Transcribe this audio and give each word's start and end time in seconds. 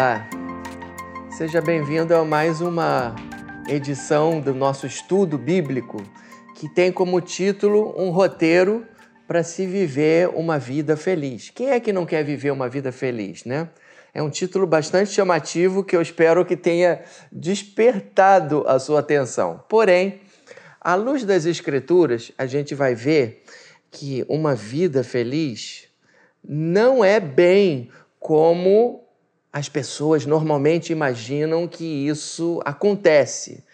Olá, 0.00 0.26
seja 1.28 1.60
bem-vindo 1.60 2.14
a 2.14 2.24
mais 2.24 2.62
uma 2.62 3.14
edição 3.68 4.40
do 4.40 4.54
nosso 4.54 4.86
estudo 4.86 5.36
bíblico 5.36 6.02
que 6.56 6.70
tem 6.70 6.90
como 6.90 7.20
título 7.20 7.94
um 8.02 8.08
roteiro 8.08 8.86
para 9.28 9.42
se 9.42 9.66
viver 9.66 10.30
uma 10.30 10.58
vida 10.58 10.96
feliz. 10.96 11.50
Quem 11.50 11.68
é 11.68 11.78
que 11.78 11.92
não 11.92 12.06
quer 12.06 12.24
viver 12.24 12.50
uma 12.50 12.66
vida 12.66 12.90
feliz, 12.90 13.44
né? 13.44 13.68
É 14.14 14.22
um 14.22 14.30
título 14.30 14.66
bastante 14.66 15.10
chamativo 15.10 15.84
que 15.84 15.94
eu 15.94 16.00
espero 16.00 16.46
que 16.46 16.56
tenha 16.56 17.02
despertado 17.30 18.64
a 18.66 18.78
sua 18.78 19.00
atenção. 19.00 19.62
Porém, 19.68 20.22
à 20.80 20.94
luz 20.94 21.24
das 21.24 21.44
Escrituras, 21.44 22.32
a 22.38 22.46
gente 22.46 22.74
vai 22.74 22.94
ver 22.94 23.44
que 23.90 24.24
uma 24.30 24.54
vida 24.54 25.04
feliz 25.04 25.88
não 26.42 27.04
é 27.04 27.20
bem 27.20 27.90
como 28.18 29.09
as 29.52 29.68
pessoas 29.68 30.26
normalmente 30.26 30.92
imaginam 30.92 31.66
que 31.66 31.84
isso 31.84 32.60
acontece. 32.64 33.64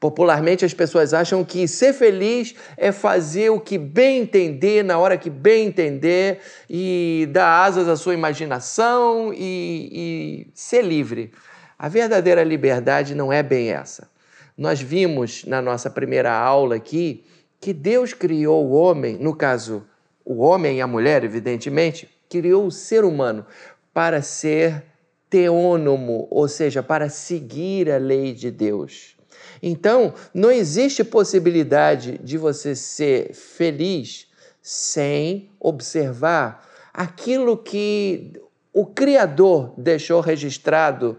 Popularmente, 0.00 0.64
as 0.64 0.72
pessoas 0.72 1.12
acham 1.12 1.44
que 1.44 1.68
ser 1.68 1.92
feliz 1.92 2.54
é 2.76 2.90
fazer 2.90 3.50
o 3.50 3.60
que 3.60 3.76
bem 3.76 4.22
entender, 4.22 4.82
na 4.82 4.98
hora 4.98 5.18
que 5.18 5.28
bem 5.28 5.66
entender, 5.66 6.40
e 6.68 7.28
dar 7.30 7.64
asas 7.64 7.86
à 7.86 7.96
sua 7.96 8.14
imaginação 8.14 9.30
e, 9.34 10.46
e 10.48 10.50
ser 10.54 10.82
livre. 10.82 11.30
A 11.78 11.86
verdadeira 11.88 12.42
liberdade 12.42 13.14
não 13.14 13.30
é 13.30 13.42
bem 13.42 13.70
essa. 13.70 14.10
Nós 14.56 14.80
vimos 14.80 15.44
na 15.44 15.60
nossa 15.60 15.90
primeira 15.90 16.32
aula 16.32 16.76
aqui 16.76 17.24
que 17.60 17.74
Deus 17.74 18.14
criou 18.14 18.66
o 18.66 18.72
homem, 18.72 19.18
no 19.18 19.36
caso, 19.36 19.86
o 20.24 20.38
homem 20.38 20.78
e 20.78 20.80
a 20.80 20.86
mulher, 20.86 21.24
evidentemente, 21.24 22.08
criou 22.28 22.66
o 22.66 22.70
ser 22.70 23.04
humano 23.04 23.44
para 23.92 24.22
ser 24.22 24.84
teônomo, 25.30 26.26
ou 26.30 26.48
seja, 26.48 26.82
para 26.82 27.08
seguir 27.08 27.90
a 27.90 27.96
lei 27.96 28.34
de 28.34 28.50
Deus. 28.50 29.16
Então, 29.62 30.12
não 30.34 30.50
existe 30.50 31.04
possibilidade 31.04 32.18
de 32.18 32.36
você 32.36 32.74
ser 32.74 33.32
feliz 33.32 34.26
sem 34.60 35.50
observar 35.60 36.68
aquilo 36.92 37.56
que 37.56 38.32
o 38.72 38.84
Criador 38.84 39.72
deixou 39.78 40.20
registrado 40.20 41.18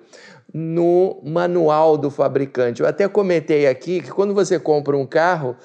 no 0.53 1.21
manual 1.23 1.97
do 1.97 2.11
fabricante. 2.11 2.81
Eu 2.81 2.87
até 2.87 3.07
comentei 3.07 3.67
aqui 3.67 4.01
que 4.01 4.11
quando 4.11 4.33
você 4.33 4.59
compra 4.59 4.97
um 4.97 5.05
carro, 5.05 5.55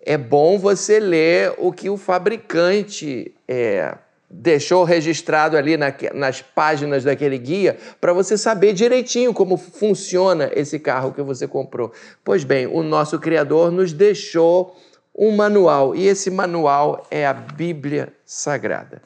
é 0.00 0.16
bom 0.16 0.58
você 0.58 1.00
ler 1.00 1.54
o 1.58 1.72
que 1.72 1.90
o 1.90 1.96
fabricante 1.96 3.34
é, 3.46 3.96
deixou 4.30 4.84
registrado 4.84 5.56
ali 5.56 5.76
na, 5.76 5.92
nas 6.14 6.40
páginas 6.40 7.02
daquele 7.02 7.36
guia 7.36 7.76
para 8.00 8.12
você 8.12 8.38
saber 8.38 8.72
direitinho 8.72 9.34
como 9.34 9.56
funciona 9.56 10.48
esse 10.54 10.78
carro 10.78 11.12
que 11.12 11.20
você 11.20 11.48
comprou. 11.48 11.92
Pois 12.24 12.44
bem, 12.44 12.66
o 12.66 12.82
nosso 12.82 13.18
Criador 13.18 13.72
nos 13.72 13.92
deixou 13.92 14.76
um 15.12 15.34
manual 15.34 15.96
e 15.96 16.06
esse 16.06 16.30
manual 16.30 17.04
é 17.10 17.26
a 17.26 17.32
Bíblia 17.32 18.12
Sagrada. 18.24 19.02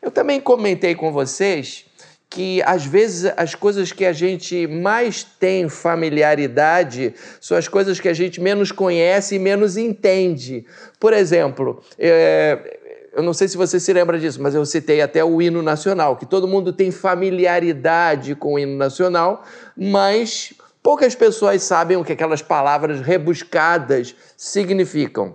Eu 0.00 0.12
também 0.12 0.40
comentei 0.40 0.94
com 0.94 1.12
vocês 1.12 1.84
que 2.30 2.62
às 2.62 2.84
vezes 2.84 3.32
as 3.36 3.54
coisas 3.54 3.90
que 3.90 4.04
a 4.04 4.12
gente 4.12 4.66
mais 4.66 5.24
tem 5.24 5.68
familiaridade 5.68 7.14
são 7.40 7.56
as 7.56 7.66
coisas 7.66 7.98
que 7.98 8.08
a 8.08 8.12
gente 8.12 8.40
menos 8.40 8.70
conhece 8.70 9.36
e 9.36 9.38
menos 9.38 9.76
entende. 9.76 10.64
Por 11.00 11.12
exemplo, 11.12 11.82
é, 11.98 12.77
eu 13.18 13.24
não 13.24 13.34
sei 13.34 13.48
se 13.48 13.56
você 13.56 13.80
se 13.80 13.92
lembra 13.92 14.16
disso, 14.16 14.40
mas 14.40 14.54
eu 14.54 14.64
citei 14.64 15.02
até 15.02 15.24
o 15.24 15.42
hino 15.42 15.60
nacional, 15.60 16.14
que 16.14 16.24
todo 16.24 16.46
mundo 16.46 16.72
tem 16.72 16.92
familiaridade 16.92 18.36
com 18.36 18.54
o 18.54 18.58
hino 18.60 18.76
nacional, 18.76 19.42
mas 19.76 20.54
poucas 20.80 21.16
pessoas 21.16 21.64
sabem 21.64 21.96
o 21.96 22.04
que 22.04 22.12
aquelas 22.12 22.42
palavras 22.42 23.00
rebuscadas 23.00 24.14
significam. 24.36 25.34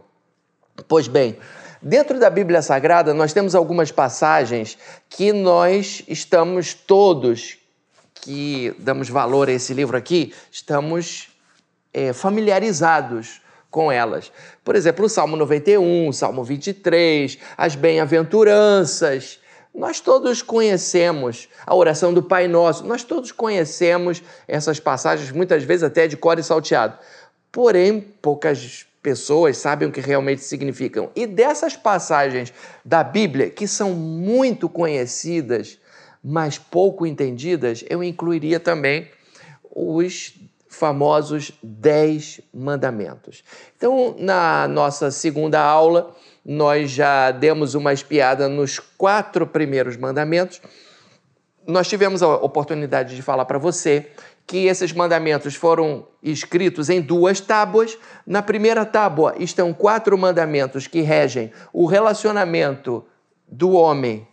Pois 0.88 1.09
bem, 1.09 1.38
dentro 1.81 2.17
da 2.21 2.29
Bíblia 2.29 2.61
Sagrada 2.61 3.13
nós 3.13 3.33
temos 3.33 3.53
algumas 3.53 3.91
passagens 3.91 4.77
que 5.09 5.33
nós 5.33 6.03
estamos 6.07 6.73
todos 6.73 7.57
que 8.13 8.73
damos 8.79 9.09
valor 9.09 9.50
a 9.50 9.51
esse 9.51 9.73
livro 9.73 9.97
aqui, 9.97 10.33
estamos 10.50 11.27
é, 11.94 12.13
familiarizados 12.13 13.41
com 13.73 13.91
elas. 13.91 14.31
Por 14.63 14.75
exemplo, 14.75 15.06
o 15.06 15.09
Salmo 15.09 15.35
91, 15.35 16.07
o 16.07 16.13
Salmo 16.13 16.44
23, 16.44 17.39
as 17.57 17.75
bem-aventuranças. 17.75 19.39
Nós 19.73 20.00
todos 20.00 20.44
conhecemos 20.44 21.50
a 21.66 21.73
oração 21.73 22.13
do 22.13 22.22
Pai 22.22 22.47
Nosso, 22.47 22.85
nós 22.85 23.03
todos 23.03 23.31
conhecemos 23.31 24.22
essas 24.47 24.79
passagens, 24.79 25.31
muitas 25.31 25.63
vezes 25.63 25.81
até 25.81 26.07
de 26.07 26.16
cor 26.16 26.38
e 26.38 26.44
salteado. 26.44 27.00
Porém, 27.51 28.00
poucas 28.22 28.85
pessoas 29.01 29.57
sabem 29.57 29.88
o 29.88 29.91
que 29.91 30.00
realmente 30.00 30.44
significam. 30.44 31.09
E 31.16 31.25
dessas 31.25 31.75
passagens 31.75 32.53
da 32.85 33.03
Bíblia, 33.03 33.50
que 33.50 33.67
são 33.67 33.94
muito 33.94 34.69
conhecidas, 34.69 35.79
mas 36.23 36.59
pouco 36.59 37.07
entendidas, 37.07 37.83
eu 37.89 38.03
incluiria 38.03 38.59
também 38.59 39.09
os 39.75 40.35
famosos 40.73 41.51
Dez 41.61 42.41
Mandamentos. 42.53 43.44
Então, 43.78 44.16
na 44.17 44.67
nossa 44.67 45.11
segunda 45.11 45.61
aula, 45.61 46.16
nós 46.44 46.89
já 46.89 47.31
demos 47.31 47.75
uma 47.75 47.94
espiada 47.94 48.50
nos 48.50 48.79
quatro 48.79 49.45
primeiros 49.45 49.95
mandamentos. 49.95 50.62
Nós 51.66 51.88
tivemos 51.88 52.22
a 52.23 52.28
oportunidade 52.28 53.16
de 53.16 53.22
falar 53.22 53.45
para 53.45 53.57
você 53.57 54.07
que 54.45 54.66
esses 54.66 54.91
mandamentos 54.91 55.56
foram 55.56 56.07
escritos 56.22 56.89
em 56.89 57.00
duas 57.00 57.39
tábuas. 57.39 57.97
Na 58.25 58.41
primeira 58.41 58.83
tábua 58.83 59.35
estão 59.39 59.73
quatro 59.73 60.17
mandamentos 60.17 60.88
que 60.88 61.01
regem 61.01 61.51
o 61.72 61.85
relacionamento 61.85 63.06
do 63.47 63.72
homem 63.72 64.28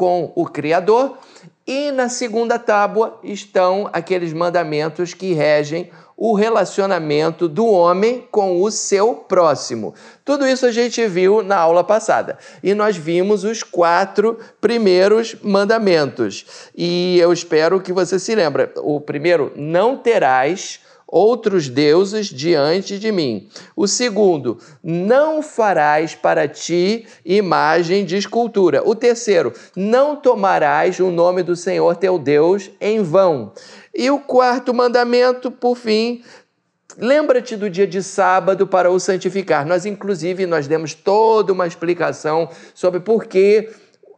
com 0.00 0.32
o 0.34 0.46
Criador, 0.46 1.18
e 1.66 1.92
na 1.92 2.08
segunda 2.08 2.58
tábua 2.58 3.20
estão 3.22 3.86
aqueles 3.92 4.32
mandamentos 4.32 5.12
que 5.12 5.34
regem 5.34 5.90
o 6.16 6.32
relacionamento 6.32 7.46
do 7.46 7.66
homem 7.66 8.26
com 8.30 8.62
o 8.62 8.70
seu 8.70 9.14
próximo. 9.14 9.94
Tudo 10.24 10.46
isso 10.46 10.64
a 10.64 10.72
gente 10.72 11.06
viu 11.06 11.42
na 11.42 11.58
aula 11.58 11.84
passada. 11.84 12.38
E 12.62 12.72
nós 12.72 12.96
vimos 12.96 13.44
os 13.44 13.62
quatro 13.62 14.38
primeiros 14.58 15.36
mandamentos. 15.42 16.46
E 16.74 17.18
eu 17.20 17.30
espero 17.30 17.78
que 17.78 17.92
você 17.92 18.18
se 18.18 18.34
lembre. 18.34 18.70
O 18.76 19.02
primeiro, 19.02 19.52
não 19.54 19.98
terás 19.98 20.80
outros 21.10 21.68
deuses 21.68 22.26
diante 22.26 22.98
de 22.98 23.10
mim. 23.10 23.48
O 23.74 23.86
segundo, 23.86 24.58
não 24.82 25.42
farás 25.42 26.14
para 26.14 26.46
ti 26.46 27.06
imagem 27.24 28.04
de 28.04 28.16
escultura. 28.16 28.82
O 28.86 28.94
terceiro, 28.94 29.52
não 29.74 30.16
tomarás 30.16 31.00
o 31.00 31.10
nome 31.10 31.42
do 31.42 31.56
Senhor 31.56 31.96
teu 31.96 32.18
Deus 32.18 32.70
em 32.80 33.02
vão. 33.02 33.52
E 33.94 34.10
o 34.10 34.20
quarto 34.20 34.72
mandamento, 34.72 35.50
por 35.50 35.76
fim, 35.76 36.22
Lembra-te 36.98 37.56
do 37.56 37.70
dia 37.70 37.86
de 37.86 38.02
sábado 38.02 38.66
para 38.66 38.90
o 38.90 38.98
santificar. 38.98 39.64
Nós, 39.64 39.86
inclusive, 39.86 40.44
nós 40.44 40.66
demos 40.66 40.92
toda 40.92 41.52
uma 41.52 41.66
explicação 41.66 42.50
sobre 42.74 42.98
por 42.98 43.26
que 43.26 43.70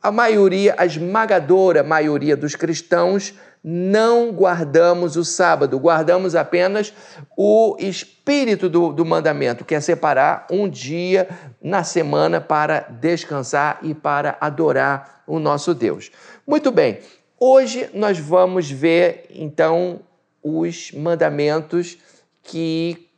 a 0.03 0.11
maioria, 0.11 0.75
a 0.77 0.85
esmagadora 0.85 1.85
maioria 1.85 2.37
dos 2.37 2.57
cristãos 2.57 3.35
não 3.63 4.33
guardamos 4.33 5.17
o 5.17 5.25
sábado, 5.25 5.79
guardamos 5.79 6.35
apenas 6.35 6.93
o 7.37 7.77
espírito 7.79 8.69
do, 8.69 8.93
do 8.93 9.05
mandamento, 9.05 9.65
que 9.65 9.75
é 9.75 9.81
separar 9.81 10.47
um 10.51 10.69
dia 10.69 11.29
na 11.63 11.85
semana 11.85 12.41
para 12.41 12.81
descansar 12.81 13.79
e 13.83 13.95
para 13.95 14.37
adorar 14.41 15.23
o 15.27 15.39
nosso 15.39 15.75
Deus. 15.75 16.11
Muito 16.47 16.73
bem, 16.73 16.99
hoje 17.39 17.89
nós 17.95 18.19
vamos 18.19 18.69
ver 18.69 19.27
então 19.31 20.01
os 20.43 20.91
mandamentos 20.93 21.99
que 22.43 23.09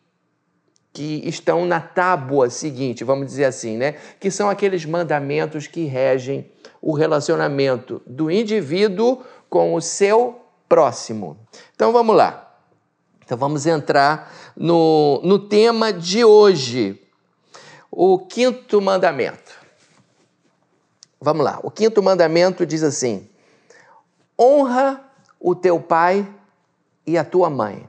que 0.94 1.28
estão 1.28 1.66
na 1.66 1.80
tábua 1.80 2.48
seguinte, 2.48 3.02
vamos 3.02 3.26
dizer 3.26 3.46
assim, 3.46 3.76
né? 3.76 3.96
Que 4.20 4.30
são 4.30 4.48
aqueles 4.48 4.84
mandamentos 4.84 5.66
que 5.66 5.86
regem 5.86 6.48
o 6.80 6.92
relacionamento 6.92 8.00
do 8.06 8.30
indivíduo 8.30 9.24
com 9.54 9.72
o 9.76 9.80
seu 9.80 10.40
próximo. 10.68 11.38
Então 11.76 11.92
vamos 11.92 12.16
lá. 12.16 12.58
Então 13.24 13.38
vamos 13.38 13.66
entrar 13.66 14.34
no, 14.56 15.20
no 15.22 15.38
tema 15.38 15.92
de 15.92 16.24
hoje, 16.24 17.00
o 17.88 18.18
quinto 18.18 18.82
mandamento. 18.82 19.52
Vamos 21.20 21.44
lá. 21.44 21.60
O 21.62 21.70
quinto 21.70 22.02
mandamento 22.02 22.66
diz 22.66 22.82
assim: 22.82 23.28
honra 24.36 25.00
o 25.38 25.54
teu 25.54 25.78
pai 25.78 26.28
e 27.06 27.16
a 27.16 27.24
tua 27.24 27.48
mãe. 27.48 27.88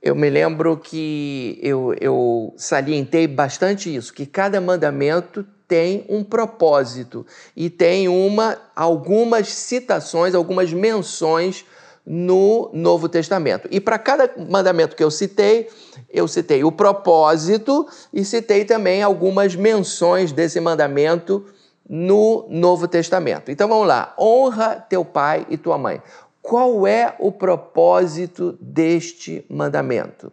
Eu 0.00 0.14
me 0.14 0.30
lembro 0.30 0.78
que 0.78 1.58
eu, 1.62 1.94
eu 2.00 2.54
salientei 2.56 3.26
bastante 3.26 3.94
isso, 3.94 4.14
que 4.14 4.24
cada 4.24 4.62
mandamento 4.62 5.46
tem 5.66 6.04
um 6.08 6.22
propósito 6.22 7.26
e 7.56 7.70
tem 7.70 8.08
uma 8.08 8.58
algumas 8.74 9.48
citações, 9.48 10.34
algumas 10.34 10.72
menções 10.72 11.64
no 12.06 12.70
Novo 12.72 13.08
Testamento. 13.08 13.66
E 13.70 13.80
para 13.80 13.98
cada 13.98 14.30
mandamento 14.48 14.94
que 14.94 15.02
eu 15.02 15.10
citei, 15.10 15.68
eu 16.10 16.28
citei 16.28 16.62
o 16.62 16.70
propósito 16.70 17.86
e 18.12 18.24
citei 18.24 18.64
também 18.64 19.02
algumas 19.02 19.56
menções 19.56 20.30
desse 20.30 20.60
mandamento 20.60 21.46
no 21.88 22.46
Novo 22.48 22.86
Testamento. 22.86 23.50
Então 23.50 23.68
vamos 23.68 23.86
lá. 23.86 24.14
Honra 24.18 24.84
teu 24.88 25.04
pai 25.04 25.46
e 25.48 25.56
tua 25.56 25.78
mãe. 25.78 26.02
Qual 26.42 26.86
é 26.86 27.14
o 27.18 27.32
propósito 27.32 28.56
deste 28.60 29.44
mandamento? 29.48 30.30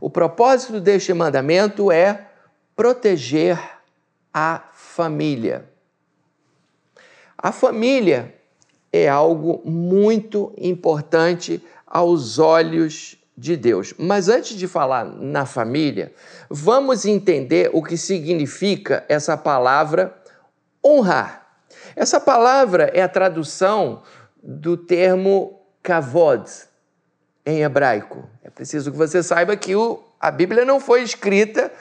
O 0.00 0.10
propósito 0.10 0.80
deste 0.80 1.14
mandamento 1.14 1.90
é 1.92 2.26
proteger 2.74 3.75
a 4.38 4.64
família. 4.74 5.64
A 7.38 7.50
família 7.50 8.34
é 8.92 9.08
algo 9.08 9.62
muito 9.64 10.52
importante 10.58 11.64
aos 11.86 12.38
olhos 12.38 13.16
de 13.34 13.56
Deus. 13.56 13.94
Mas 13.96 14.28
antes 14.28 14.54
de 14.54 14.68
falar 14.68 15.06
na 15.06 15.46
família, 15.46 16.12
vamos 16.50 17.06
entender 17.06 17.70
o 17.72 17.82
que 17.82 17.96
significa 17.96 19.06
essa 19.08 19.38
palavra 19.38 20.14
honrar. 20.84 21.46
Essa 21.96 22.20
palavra 22.20 22.90
é 22.92 23.00
a 23.00 23.08
tradução 23.08 24.02
do 24.42 24.76
termo 24.76 25.62
kavod 25.82 26.44
em 27.46 27.62
hebraico. 27.62 28.28
É 28.44 28.50
preciso 28.50 28.92
que 28.92 28.98
você 28.98 29.22
saiba 29.22 29.56
que 29.56 29.74
o, 29.74 30.04
a 30.20 30.30
Bíblia 30.30 30.62
não 30.62 30.78
foi 30.78 31.02
escrita 31.02 31.72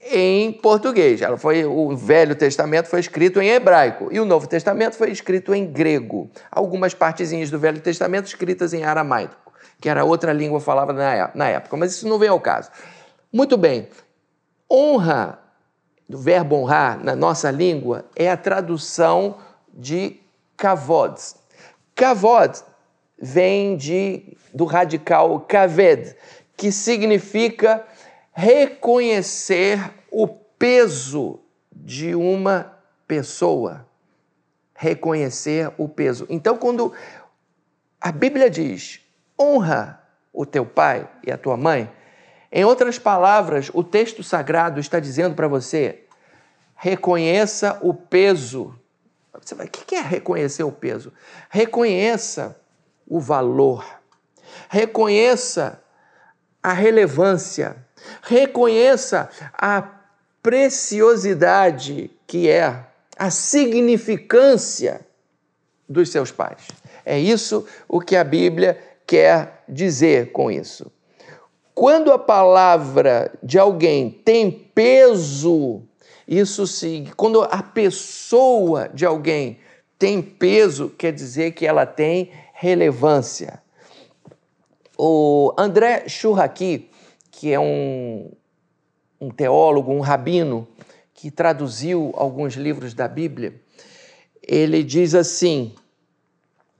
em 0.00 0.52
português. 0.52 1.20
Ela 1.20 1.36
foi 1.36 1.64
o 1.64 1.94
Velho 1.96 2.34
Testamento 2.34 2.86
foi 2.86 3.00
escrito 3.00 3.40
em 3.40 3.48
hebraico 3.48 4.08
e 4.10 4.18
o 4.18 4.24
Novo 4.24 4.46
Testamento 4.46 4.96
foi 4.96 5.10
escrito 5.10 5.54
em 5.54 5.66
grego. 5.66 6.30
Algumas 6.50 6.94
partezinhas 6.94 7.50
do 7.50 7.58
Velho 7.58 7.80
Testamento 7.80 8.26
escritas 8.26 8.72
em 8.72 8.84
aramaico, 8.84 9.52
que 9.80 9.88
era 9.88 10.04
outra 10.04 10.32
língua 10.32 10.60
falada 10.60 10.92
na 11.34 11.48
época, 11.48 11.76
mas 11.76 11.92
isso 11.92 12.08
não 12.08 12.18
vem 12.18 12.28
ao 12.28 12.40
caso. 12.40 12.70
Muito 13.32 13.56
bem. 13.56 13.88
Honra, 14.70 15.38
do 16.08 16.18
verbo 16.18 16.56
honrar 16.56 17.02
na 17.04 17.14
nossa 17.14 17.50
língua 17.50 18.04
é 18.16 18.30
a 18.30 18.36
tradução 18.36 19.36
de 19.72 20.16
kavod. 20.56 21.14
Kavod 21.94 22.62
vem 23.20 23.76
de, 23.76 24.36
do 24.52 24.64
radical 24.64 25.40
kaved, 25.40 26.16
que 26.56 26.72
significa 26.72 27.84
reconhecer 28.32 29.92
o 30.10 30.26
peso 30.26 31.40
de 31.72 32.14
uma 32.14 32.78
pessoa. 33.06 33.86
Reconhecer 34.74 35.72
o 35.76 35.88
peso. 35.88 36.26
Então, 36.28 36.56
quando 36.56 36.92
a 38.00 38.10
Bíblia 38.10 38.48
diz 38.48 39.00
honra 39.38 40.02
o 40.32 40.46
teu 40.46 40.64
pai 40.64 41.08
e 41.26 41.30
a 41.30 41.36
tua 41.36 41.56
mãe, 41.56 41.90
em 42.52 42.64
outras 42.64 42.98
palavras, 42.98 43.70
o 43.72 43.84
texto 43.84 44.22
sagrado 44.22 44.80
está 44.80 44.98
dizendo 44.98 45.34
para 45.34 45.46
você: 45.46 46.04
reconheça 46.74 47.78
o 47.82 47.94
peso. 47.94 48.74
Você 49.40 49.54
vai, 49.54 49.66
o 49.66 49.70
que 49.70 49.94
é 49.94 50.00
reconhecer 50.00 50.64
o 50.64 50.72
peso? 50.72 51.12
Reconheça 51.48 52.60
o 53.06 53.20
valor, 53.20 53.84
reconheça 54.68 55.82
a 56.62 56.72
relevância, 56.72 57.86
Reconheça 58.22 59.28
a 59.52 59.82
preciosidade 60.42 62.10
que 62.26 62.48
é 62.48 62.84
a 63.16 63.30
significância 63.30 65.00
dos 65.88 66.10
seus 66.10 66.30
pais. 66.30 66.68
É 67.04 67.18
isso 67.18 67.66
o 67.88 68.00
que 68.00 68.16
a 68.16 68.24
Bíblia 68.24 68.78
quer 69.06 69.64
dizer 69.68 70.32
com 70.32 70.50
isso. 70.50 70.90
Quando 71.74 72.12
a 72.12 72.18
palavra 72.18 73.32
de 73.42 73.58
alguém 73.58 74.10
tem 74.10 74.50
peso, 74.50 75.82
isso 76.28 76.66
sim, 76.66 77.10
quando 77.16 77.42
a 77.42 77.62
pessoa 77.62 78.88
de 78.88 79.04
alguém 79.04 79.58
tem 79.98 80.22
peso, 80.22 80.90
quer 80.90 81.12
dizer 81.12 81.52
que 81.52 81.66
ela 81.66 81.84
tem 81.84 82.30
relevância. 82.52 83.62
O 84.96 85.54
André 85.58 86.04
Churraqui, 86.06 86.89
que 87.40 87.50
é 87.50 87.58
um, 87.58 88.30
um 89.18 89.30
teólogo, 89.30 89.90
um 89.90 90.00
rabino, 90.00 90.68
que 91.14 91.30
traduziu 91.30 92.12
alguns 92.14 92.52
livros 92.52 92.92
da 92.92 93.08
Bíblia, 93.08 93.54
ele 94.42 94.82
diz 94.82 95.14
assim: 95.14 95.74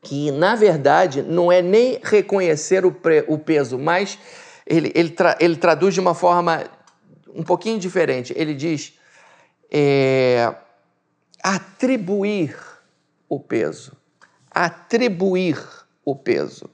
que 0.02 0.30
na 0.30 0.54
verdade 0.54 1.22
não 1.22 1.50
é 1.50 1.62
nem 1.62 1.98
reconhecer 2.02 2.84
o, 2.84 2.92
pre, 2.92 3.24
o 3.26 3.38
peso, 3.38 3.78
mas 3.78 4.18
ele, 4.66 4.92
ele, 4.94 5.08
tra, 5.08 5.34
ele, 5.40 5.56
traduz 5.56 5.94
de 5.94 6.00
uma 6.00 6.12
forma 6.12 6.62
um 7.34 7.42
pouquinho 7.42 7.78
diferente. 7.78 8.34
Ele 8.36 8.52
diz 8.52 8.92
é, 9.72 10.54
atribuir 11.42 12.54
o 13.30 13.40
peso. 13.40 13.96
Atribuir 14.50 15.58
o 16.04 16.14
peso. 16.14 16.68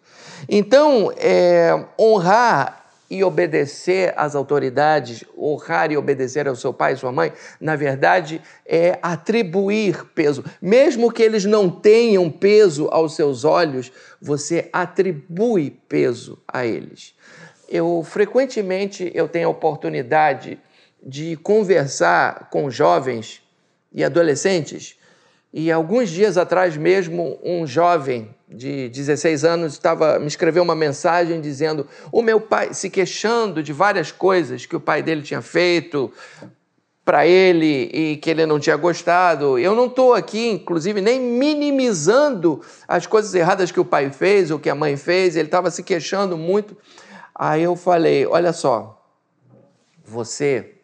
Então, 0.48 1.12
é, 1.16 1.86
honrar 1.96 2.85
e 3.08 3.22
obedecer 3.22 4.12
às 4.16 4.34
autoridades, 4.34 5.24
honrar 5.38 5.92
e 5.92 5.96
obedecer 5.96 6.48
ao 6.48 6.56
seu 6.56 6.72
pai 6.72 6.94
e 6.94 6.96
sua 6.96 7.12
mãe, 7.12 7.32
na 7.60 7.76
verdade, 7.76 8.42
é 8.66 8.98
atribuir 9.00 10.04
peso. 10.14 10.44
Mesmo 10.60 11.12
que 11.12 11.22
eles 11.22 11.44
não 11.44 11.70
tenham 11.70 12.30
peso 12.30 12.88
aos 12.90 13.14
seus 13.14 13.44
olhos, 13.44 13.92
você 14.20 14.68
atribui 14.72 15.70
peso 15.88 16.42
a 16.48 16.66
eles. 16.66 17.14
Eu 17.68 18.02
frequentemente 18.04 19.10
eu 19.14 19.28
tenho 19.28 19.48
a 19.48 19.52
oportunidade 19.52 20.58
de 21.02 21.36
conversar 21.36 22.48
com 22.50 22.70
jovens 22.70 23.42
e 23.92 24.02
adolescentes, 24.04 24.95
e 25.58 25.72
alguns 25.72 26.10
dias 26.10 26.36
atrás 26.36 26.76
mesmo 26.76 27.38
um 27.42 27.66
jovem 27.66 28.28
de 28.46 28.90
16 28.90 29.42
anos, 29.42 29.72
estava 29.72 30.18
me 30.18 30.26
escreveu 30.26 30.62
uma 30.62 30.74
mensagem 30.74 31.40
dizendo: 31.40 31.88
o 32.12 32.20
meu 32.20 32.38
pai 32.38 32.74
se 32.74 32.90
queixando 32.90 33.62
de 33.62 33.72
várias 33.72 34.12
coisas 34.12 34.66
que 34.66 34.76
o 34.76 34.80
pai 34.80 35.02
dele 35.02 35.22
tinha 35.22 35.40
feito 35.40 36.12
para 37.02 37.26
ele 37.26 37.88
e 37.90 38.18
que 38.18 38.28
ele 38.28 38.44
não 38.44 38.60
tinha 38.60 38.76
gostado. 38.76 39.58
Eu 39.58 39.75
não 39.75 39.86
estou 39.86 40.12
aqui, 40.12 40.46
inclusive, 40.46 41.00
nem 41.00 41.18
minimizando 41.18 42.60
as 42.86 43.06
coisas 43.06 43.34
erradas 43.34 43.72
que 43.72 43.80
o 43.80 43.84
pai 43.84 44.10
fez 44.10 44.50
ou 44.50 44.58
que 44.58 44.68
a 44.68 44.75
mãe 44.75 44.94
fez. 44.98 45.36
Ele 45.36 45.48
estava 45.48 45.70
se 45.70 45.82
queixando 45.82 46.36
muito. 46.36 46.76
Aí 47.34 47.62
eu 47.62 47.76
falei: 47.76 48.26
olha 48.26 48.52
só, 48.52 49.02
você 50.04 50.75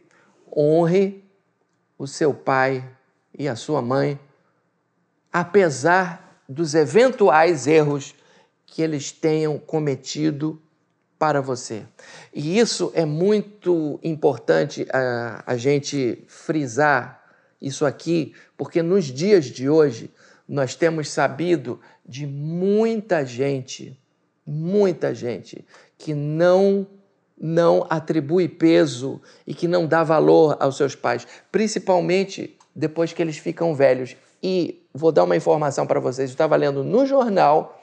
honre 0.57 1.23
o 1.99 2.07
seu 2.07 2.33
pai 2.33 2.83
e 3.39 3.47
a 3.47 3.55
sua 3.55 3.83
mãe, 3.83 4.19
apesar 5.33 6.43
dos 6.49 6.75
eventuais 6.75 7.67
erros 7.67 8.15
que 8.67 8.83
eles 8.83 9.11
tenham 9.11 9.59
cometido 9.59 10.61
para 11.19 11.41
você. 11.41 11.85
E 12.35 12.59
isso 12.59 12.91
é 12.95 13.05
muito 13.05 13.99
importante 14.03 14.87
a, 14.93 15.43
a 15.47 15.57
gente 15.57 16.25
frisar 16.27 17.23
isso 17.61 17.87
aqui, 17.87 18.35
porque 18.57 18.83
nos 18.83 19.05
dias 19.05 19.45
de 19.45 19.69
hoje 19.69 20.11
nós 20.49 20.75
temos 20.75 21.09
sabido 21.11 21.81
de 22.05 22.27
muita 22.27 23.25
gente, 23.25 23.97
muita 24.45 25.15
gente 25.15 25.65
que 25.97 26.13
não 26.13 26.87
não 27.45 27.85
atribui 27.91 28.49
peso 28.49 29.21
e 29.45 29.53
que 29.53 29.67
não 29.67 29.85
dá 29.85 30.05
valor 30.05 30.57
aos 30.61 30.77
seus 30.77 30.95
pais, 30.95 31.27
principalmente 31.51 32.57
depois 32.75 33.13
que 33.13 33.21
eles 33.21 33.37
ficam 33.37 33.75
velhos. 33.75 34.17
E 34.41 34.82
vou 34.95 35.13
dar 35.13 35.25
uma 35.25 35.37
informação 35.37 35.87
para 35.87 36.01
vocês. 36.01 36.31
Eu 36.31 36.35
estava 36.35 36.57
lendo 36.57 36.85
no 36.85 37.07
jornal 37.07 37.79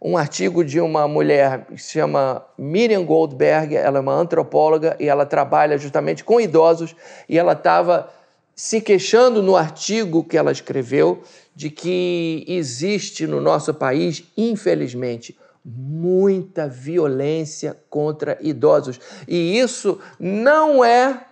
um 0.00 0.16
artigo 0.16 0.64
de 0.64 0.80
uma 0.80 1.06
mulher 1.06 1.66
que 1.66 1.80
se 1.80 1.92
chama 1.92 2.44
Miriam 2.58 3.04
Goldberg, 3.04 3.76
ela 3.76 3.98
é 3.98 4.00
uma 4.00 4.14
antropóloga 4.14 4.96
e 4.98 5.08
ela 5.08 5.24
trabalha 5.24 5.78
justamente 5.78 6.24
com 6.24 6.40
idosos 6.40 6.96
e 7.28 7.38
ela 7.38 7.52
estava 7.52 8.10
se 8.54 8.80
queixando 8.80 9.42
no 9.42 9.56
artigo 9.56 10.24
que 10.24 10.36
ela 10.36 10.50
escreveu 10.50 11.22
de 11.54 11.70
que 11.70 12.44
existe 12.48 13.26
no 13.26 13.40
nosso 13.40 13.72
país, 13.72 14.24
infelizmente, 14.36 15.38
muita 15.64 16.66
violência 16.66 17.76
contra 17.88 18.36
idosos. 18.40 18.98
E 19.28 19.58
isso 19.58 20.00
não 20.18 20.84
é 20.84 21.26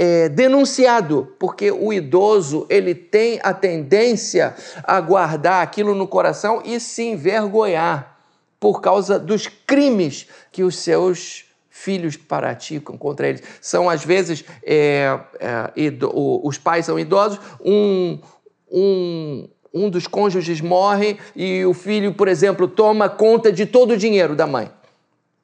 é, 0.00 0.28
denunciado, 0.28 1.34
porque 1.40 1.72
o 1.72 1.92
idoso 1.92 2.64
ele 2.70 2.94
tem 2.94 3.40
a 3.42 3.52
tendência 3.52 4.54
a 4.84 5.00
guardar 5.00 5.60
aquilo 5.60 5.92
no 5.92 6.06
coração 6.06 6.62
e 6.64 6.78
se 6.78 7.02
envergonhar 7.02 8.16
por 8.60 8.80
causa 8.80 9.18
dos 9.18 9.48
crimes 9.48 10.28
que 10.52 10.62
os 10.62 10.78
seus 10.78 11.46
filhos 11.68 12.16
praticam 12.16 12.96
contra 12.96 13.28
eles. 13.28 13.42
São, 13.60 13.90
às 13.90 14.04
vezes, 14.04 14.44
é, 14.62 15.18
é, 15.40 15.72
os 16.42 16.58
pais 16.58 16.86
são 16.86 16.96
idosos, 16.96 17.40
um, 17.64 18.20
um, 18.70 19.48
Um 19.74 19.90
dos 19.90 20.06
cônjuges 20.06 20.60
morre 20.60 21.18
e 21.36 21.64
o 21.64 21.74
filho, 21.74 22.14
por 22.14 22.26
exemplo, 22.28 22.66
toma 22.66 23.08
conta 23.08 23.52
de 23.52 23.66
todo 23.66 23.92
o 23.92 23.96
dinheiro 23.96 24.34
da 24.34 24.46
mãe. 24.46 24.70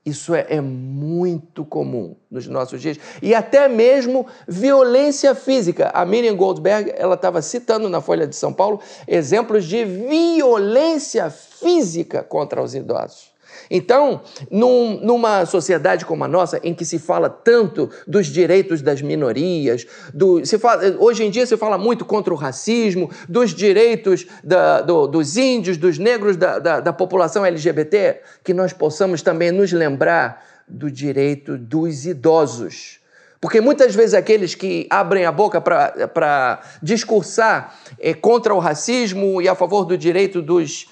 Isso 0.05 0.35
é, 0.35 0.47
é, 0.51 0.61
muito 0.61 1.65
comum 1.65 2.15
nos 2.31 2.47
nossos 2.47 2.81
dias. 2.81 2.99
E 3.23 3.35
até 3.35 3.69
mesmo 3.69 4.27
violência 4.47 5.35
física. 5.35 5.91
A 5.95 6.05
Miriam 6.05 6.37
Goldberg 6.37 6.93
ela 6.95 7.15
estava 7.15 7.41
citando 7.41 7.89
na 7.89 8.03
Folha 8.03 8.27
de 8.27 8.37
São 8.37 8.53
Paulo 8.53 8.81
exemplos 9.09 9.65
de 9.65 9.85
violência 9.85 11.31
física 11.31 12.23
contra 12.23 12.63
os 12.63 12.75
idosos. 12.75 13.34
Então, 13.71 14.23
num, 14.51 15.01
numa 15.01 15.47
sociedade 15.47 16.05
como 16.05 16.25
a 16.25 16.29
nossa, 16.29 16.61
em 16.63 16.75
que 16.75 16.85
se 16.85 16.99
fala 16.99 17.29
tanto 17.29 17.91
dos 18.07 18.27
direitos 18.27 18.83
das 18.83 19.01
minorias, 19.01 19.87
do, 20.13 20.45
se 20.45 20.59
fala, 20.59 20.83
hoje 20.99 21.25
em 21.25 21.31
dia 21.31 21.47
se 21.47 21.57
fala 21.57 21.79
muito 21.79 22.05
contra 22.05 22.33
o 22.33 22.37
racismo, 22.37 23.11
dos 23.29 23.55
direitos 23.55 24.27
da, 24.43 24.81
do, 24.81 25.07
dos 25.07 25.37
índios, 25.37 25.77
dos 25.77 25.99
negros, 25.99 26.37
da, 26.37 26.59
da, 26.59 26.81
da 26.81 26.93
população 26.93 27.45
LGBT, 27.45 28.21
que 28.43 28.55
nós 28.55 28.73
possamos 28.73 29.23
também 29.23 29.51
nos 29.51 29.73
lembrar 29.73 30.45
do 30.69 30.91
direito 30.91 31.59
dos 31.59 32.07
idosos. 32.07 33.01
Porque 33.45 33.61
muitas 33.61 33.95
vezes 33.95 34.15
aqueles 34.15 34.55
que 34.55 34.87
abrem 34.89 35.27
a 35.27 35.31
boca 35.31 35.61
para 35.61 36.63
discursar 36.83 37.79
é, 37.99 38.15
contra 38.15 38.55
o 38.55 38.59
racismo 38.59 39.43
e 39.43 39.47
a 39.47 39.55
favor 39.55 39.85
do 39.85 39.99
direito 39.99 40.41
dos 40.41 40.87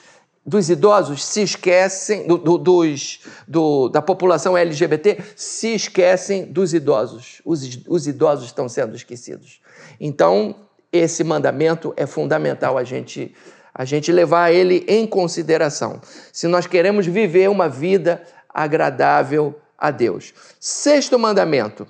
dos 0.45 0.69
idosos 0.69 1.25
se 1.25 1.43
esquecem, 1.43 2.27
do, 2.27 2.37
do, 2.37 2.59
dos, 2.59 3.21
do, 3.47 3.89
da 3.89 4.03
população 4.03 4.59
LGBT 4.59 5.19
se 5.37 5.75
esquecem 5.75 6.45
dos 6.45 6.75
idosos. 6.75 7.41
Os, 7.45 7.81
os 7.87 8.07
idosos 8.07 8.47
estão 8.47 8.69
sendo 8.69 8.97
esquecidos. 8.97 9.61
Então, 10.01 10.57
esse 10.93 11.23
mandamento 11.23 11.95
é 11.97 12.07
fundamental 12.07 12.77
a 12.77 12.83
gente, 12.83 13.35
a 13.73 13.85
gente 13.85 14.11
levar 14.11 14.53
ele 14.53 14.85
em 14.89 15.07
consideração. 15.07 16.01
Se 16.33 16.49
nós 16.49 16.67
queremos 16.67 17.07
viver 17.07 17.49
uma 17.49 17.69
vida 17.69 18.23
agradável 18.49 19.59
a 19.79 19.91
Deus. 19.91 20.35
Sexto 20.59 21.19
mandamento. 21.19 21.87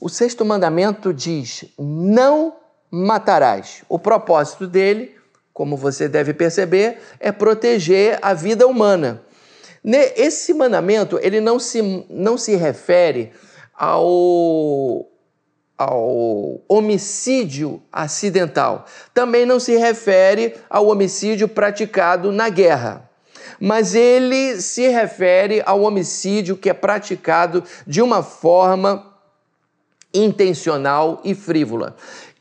O 0.00 0.08
sexto 0.08 0.44
mandamento 0.44 1.12
diz: 1.12 1.64
não 1.78 2.56
matarás. 2.90 3.82
O 3.88 3.98
propósito 3.98 4.66
dele 4.66 5.15
como 5.56 5.74
você 5.74 6.06
deve 6.06 6.34
perceber, 6.34 6.98
é 7.18 7.32
proteger 7.32 8.18
a 8.20 8.34
vida 8.34 8.66
humana. 8.66 9.22
Esse 10.14 10.52
mandamento 10.52 11.18
ele 11.22 11.40
não 11.40 11.58
se, 11.58 12.04
não 12.10 12.36
se 12.36 12.54
refere 12.56 13.32
ao, 13.72 15.08
ao 15.78 16.60
homicídio 16.68 17.82
acidental. 17.90 18.84
Também 19.14 19.46
não 19.46 19.58
se 19.58 19.74
refere 19.78 20.54
ao 20.68 20.88
homicídio 20.88 21.48
praticado 21.48 22.30
na 22.30 22.50
guerra. 22.50 23.08
Mas 23.58 23.94
ele 23.94 24.60
se 24.60 24.86
refere 24.88 25.62
ao 25.64 25.80
homicídio 25.80 26.58
que 26.58 26.68
é 26.68 26.74
praticado 26.74 27.64
de 27.86 28.02
uma 28.02 28.22
forma 28.22 29.16
intencional 30.12 31.20
e 31.24 31.34
frívola. 31.34 31.96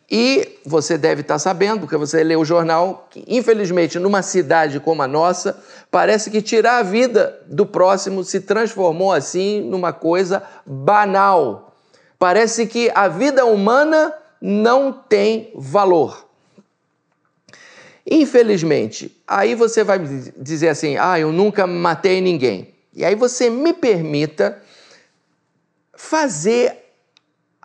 E 0.09 0.59
você 0.63 0.97
deve 0.97 1.21
estar 1.21 1.39
sabendo, 1.39 1.81
porque 1.81 1.97
você 1.97 2.23
lê 2.23 2.35
o 2.35 2.45
jornal, 2.45 3.07
que 3.09 3.23
infelizmente 3.27 3.97
numa 3.97 4.21
cidade 4.21 4.79
como 4.79 5.01
a 5.01 5.07
nossa, 5.07 5.57
parece 5.89 6.29
que 6.29 6.41
tirar 6.41 6.77
a 6.77 6.83
vida 6.83 7.41
do 7.47 7.65
próximo 7.65 8.23
se 8.23 8.41
transformou 8.41 9.11
assim 9.11 9.61
numa 9.61 9.91
coisa 9.91 10.43
banal. 10.65 11.75
Parece 12.19 12.67
que 12.67 12.91
a 12.93 13.07
vida 13.07 13.45
humana 13.45 14.13
não 14.39 14.91
tem 14.91 15.51
valor. 15.55 16.25
Infelizmente, 18.05 19.19
aí 19.27 19.55
você 19.55 19.83
vai 19.83 19.97
dizer 20.37 20.69
assim: 20.69 20.95
ah, 20.97 21.19
eu 21.19 21.31
nunca 21.31 21.65
matei 21.65 22.21
ninguém. 22.21 22.75
E 22.93 23.03
aí 23.03 23.15
você 23.15 23.49
me 23.49 23.73
permita 23.73 24.61
fazer 25.95 26.84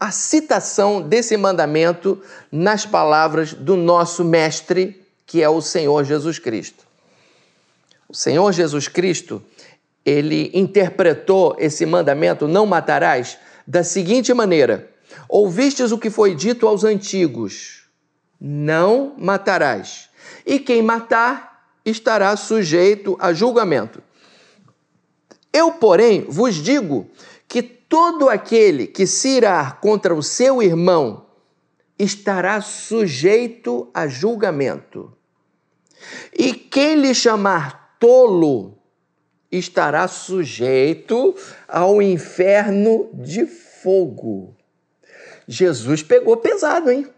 a 0.01 0.11
citação 0.11 1.03
desse 1.03 1.37
mandamento 1.37 2.23
nas 2.51 2.87
palavras 2.87 3.53
do 3.53 3.77
nosso 3.77 4.25
mestre, 4.25 5.05
que 5.27 5.43
é 5.43 5.49
o 5.49 5.61
Senhor 5.61 6.05
Jesus 6.05 6.39
Cristo. 6.39 6.87
O 8.09 8.17
Senhor 8.17 8.51
Jesus 8.51 8.89
Cristo, 8.89 9.43
ele 10.05 10.51
interpretou 10.55 11.55
esse 11.59 11.85
mandamento, 11.85 12.49
não 12.49 12.65
matarás, 12.65 13.37
da 13.67 13.85
seguinte 13.85 14.33
maneira: 14.33 14.91
Ouvistes 15.29 15.93
o 15.93 15.99
que 15.99 16.09
foi 16.09 16.35
dito 16.35 16.67
aos 16.67 16.83
antigos: 16.83 17.85
Não 18.41 19.15
matarás. 19.19 20.09
E 20.47 20.59
quem 20.59 20.83
matar 20.83 21.69
estará 21.85 22.35
sujeito 22.37 23.17
a 23.21 23.33
julgamento. 23.33 24.03
Eu, 25.53 25.73
porém, 25.73 26.25
vos 26.29 26.55
digo 26.55 27.11
todo 27.91 28.29
aquele 28.29 28.87
que 28.87 29.05
se 29.05 29.31
irá 29.31 29.73
contra 29.73 30.15
o 30.15 30.23
seu 30.23 30.63
irmão 30.63 31.27
estará 31.99 32.61
sujeito 32.61 33.91
a 33.93 34.07
julgamento. 34.07 35.13
E 36.33 36.55
quem 36.55 36.95
lhe 36.95 37.13
chamar 37.13 37.97
tolo 37.99 38.79
estará 39.51 40.07
sujeito 40.07 41.35
ao 41.67 42.01
inferno 42.01 43.11
de 43.13 43.45
fogo. 43.45 44.57
Jesus 45.49 46.01
pegou 46.01 46.37
pesado, 46.37 46.93
hein? 46.93 47.09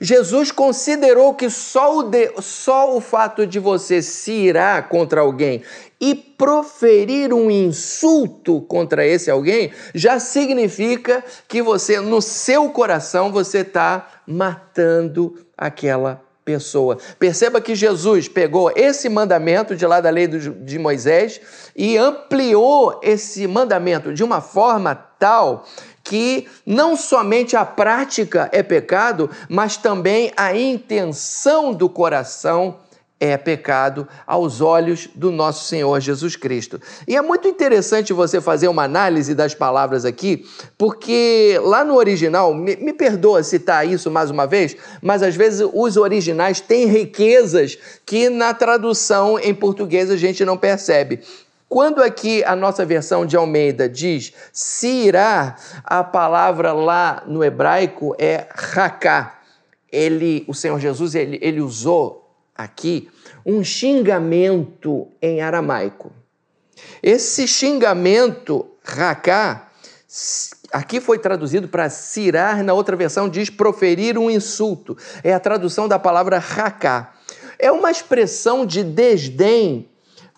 Jesus 0.00 0.50
considerou 0.50 1.34
que 1.34 1.48
só 1.48 1.98
o, 1.98 2.02
de, 2.02 2.32
só 2.40 2.96
o 2.96 3.00
fato 3.00 3.46
de 3.46 3.58
você 3.58 4.02
se 4.02 4.32
irar 4.32 4.88
contra 4.88 5.20
alguém 5.20 5.62
e 6.00 6.14
proferir 6.14 7.32
um 7.32 7.50
insulto 7.50 8.60
contra 8.62 9.06
esse 9.06 9.30
alguém 9.30 9.70
já 9.94 10.18
significa 10.18 11.24
que 11.46 11.62
você, 11.62 12.00
no 12.00 12.20
seu 12.20 12.68
coração, 12.70 13.30
você 13.30 13.58
está 13.58 14.08
matando 14.26 15.46
aquela 15.56 16.20
pessoa. 16.44 16.98
Perceba 17.18 17.60
que 17.60 17.74
Jesus 17.74 18.26
pegou 18.26 18.72
esse 18.74 19.08
mandamento 19.08 19.76
de 19.76 19.86
lá 19.86 20.00
da 20.00 20.10
lei 20.10 20.26
de 20.26 20.78
Moisés 20.78 21.40
e 21.76 21.96
ampliou 21.96 22.98
esse 23.02 23.46
mandamento 23.46 24.12
de 24.12 24.24
uma 24.24 24.40
forma 24.40 24.94
tal 24.94 25.64
que 26.12 26.46
não 26.66 26.94
somente 26.94 27.56
a 27.56 27.64
prática 27.64 28.46
é 28.52 28.62
pecado, 28.62 29.30
mas 29.48 29.78
também 29.78 30.30
a 30.36 30.54
intenção 30.54 31.72
do 31.72 31.88
coração 31.88 32.76
é 33.18 33.34
pecado 33.38 34.06
aos 34.26 34.60
olhos 34.60 35.08
do 35.14 35.30
nosso 35.30 35.64
Senhor 35.64 35.98
Jesus 36.00 36.36
Cristo. 36.36 36.78
E 37.08 37.16
é 37.16 37.22
muito 37.22 37.48
interessante 37.48 38.12
você 38.12 38.42
fazer 38.42 38.68
uma 38.68 38.82
análise 38.82 39.34
das 39.34 39.54
palavras 39.54 40.04
aqui, 40.04 40.44
porque 40.76 41.58
lá 41.62 41.82
no 41.82 41.94
original, 41.94 42.52
me, 42.52 42.76
me 42.76 42.92
perdoa 42.92 43.42
citar 43.42 43.88
isso 43.88 44.10
mais 44.10 44.30
uma 44.30 44.46
vez, 44.46 44.76
mas 45.00 45.22
às 45.22 45.34
vezes 45.34 45.66
os 45.72 45.96
originais 45.96 46.60
têm 46.60 46.84
riquezas 46.84 47.78
que 48.04 48.28
na 48.28 48.52
tradução 48.52 49.38
em 49.38 49.54
português 49.54 50.10
a 50.10 50.16
gente 50.18 50.44
não 50.44 50.58
percebe. 50.58 51.20
Quando 51.72 52.02
aqui 52.02 52.44
a 52.44 52.54
nossa 52.54 52.84
versão 52.84 53.24
de 53.24 53.34
Almeida 53.34 53.88
diz 53.88 54.34
se 54.52 55.06
irá, 55.06 55.56
a 55.82 56.04
palavra 56.04 56.74
lá 56.74 57.22
no 57.26 57.42
hebraico 57.42 58.14
é 58.18 58.46
raká. 58.54 59.40
Ele, 59.90 60.44
o 60.46 60.52
Senhor 60.52 60.78
Jesus, 60.78 61.14
ele, 61.14 61.38
ele 61.40 61.62
usou 61.62 62.30
aqui 62.54 63.08
um 63.46 63.64
xingamento 63.64 65.08
em 65.22 65.40
aramaico. 65.40 66.12
Esse 67.02 67.48
xingamento 67.48 68.66
raká, 68.84 69.70
aqui 70.70 71.00
foi 71.00 71.18
traduzido 71.18 71.68
para 71.68 71.88
cirar, 71.88 72.62
na 72.62 72.74
outra 72.74 72.96
versão 72.96 73.30
diz 73.30 73.48
proferir 73.48 74.18
um 74.18 74.30
insulto. 74.30 74.94
É 75.24 75.32
a 75.32 75.40
tradução 75.40 75.88
da 75.88 75.98
palavra 75.98 76.38
raká. 76.38 77.14
É 77.58 77.72
uma 77.72 77.90
expressão 77.90 78.66
de 78.66 78.84
desdém 78.84 79.88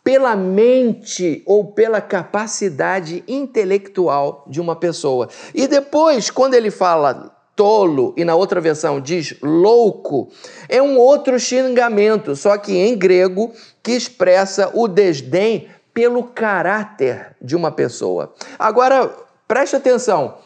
pela 0.04 0.36
mente 0.36 1.42
ou 1.46 1.72
pela 1.72 1.98
capacidade 1.98 3.24
intelectual 3.26 4.44
de 4.46 4.60
uma 4.60 4.76
pessoa. 4.76 5.30
E 5.54 5.66
depois, 5.66 6.30
quando 6.30 6.52
ele 6.52 6.70
fala 6.70 7.34
tolo 7.56 8.12
e 8.16 8.24
na 8.24 8.34
outra 8.34 8.60
versão 8.60 9.00
diz 9.00 9.34
louco, 9.42 10.28
é 10.68 10.82
um 10.82 10.98
outro 10.98 11.40
xingamento, 11.40 12.36
só 12.36 12.58
que 12.58 12.76
em 12.76 12.96
grego, 12.96 13.50
que 13.82 13.92
expressa 13.92 14.70
o 14.74 14.86
desdém 14.86 15.68
pelo 15.94 16.24
caráter 16.24 17.34
de 17.40 17.56
uma 17.56 17.72
pessoa. 17.72 18.34
Agora, 18.58 19.10
preste 19.48 19.76
atenção. 19.76 20.36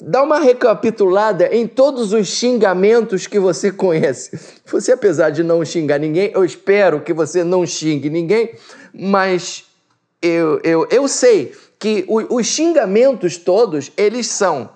Dá 0.00 0.22
uma 0.22 0.38
recapitulada 0.38 1.54
em 1.54 1.66
todos 1.66 2.12
os 2.12 2.28
xingamentos 2.28 3.26
que 3.26 3.38
você 3.38 3.72
conhece. 3.72 4.38
Você, 4.66 4.92
apesar 4.92 5.30
de 5.30 5.42
não 5.42 5.64
xingar 5.64 5.98
ninguém, 5.98 6.30
eu 6.34 6.44
espero 6.44 7.00
que 7.00 7.12
você 7.12 7.42
não 7.42 7.66
xingue 7.66 8.08
ninguém, 8.08 8.54
mas 8.92 9.64
eu, 10.22 10.60
eu, 10.62 10.86
eu 10.90 11.08
sei 11.08 11.52
que 11.78 12.04
os 12.08 12.46
xingamentos 12.46 13.36
todos, 13.36 13.92
eles 13.96 14.26
são 14.26 14.70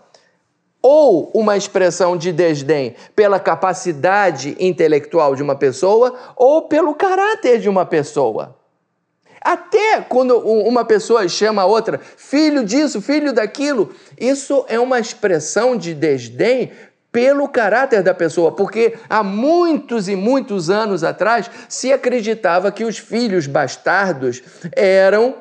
ou 0.81 1.31
uma 1.33 1.57
expressão 1.57 2.17
de 2.17 2.33
desdém 2.33 2.97
pela 3.15 3.39
capacidade 3.39 4.57
intelectual 4.59 5.37
de 5.37 5.43
uma 5.43 5.55
pessoa 5.55 6.15
ou 6.37 6.63
pelo 6.63 6.95
caráter 6.95 7.61
de 7.61 7.69
uma 7.69 7.87
pessoa. 7.87 8.57
Até 9.45 10.01
quando 10.01 10.39
uma 10.39 10.85
pessoa 10.85 11.29
chama 11.29 11.63
a 11.63 11.67
outra 11.67 12.01
filho 12.17 12.65
disso, 12.65 13.03
filho 13.03 13.33
daquilo, 13.33 13.93
isso 14.19 14.65
é 14.69 14.79
uma 14.79 15.01
expressão 15.01 15.77
de 15.77 15.95
desdém 15.95 16.71
pelo 17.11 17.47
caráter 17.47 18.03
da 18.03 18.15
pessoa, 18.15 18.53
porque 18.53 18.95
há 19.09 19.23
muitos 19.23 20.09
e 20.09 20.17
muitos 20.17 20.71
anos 20.71 21.05
atrás 21.05 21.51
se 21.69 21.93
acreditava 21.93 22.73
que 22.73 22.85
os 22.85 22.97
filhos 22.97 23.47
bastardos 23.47 24.43
eram 24.73 25.35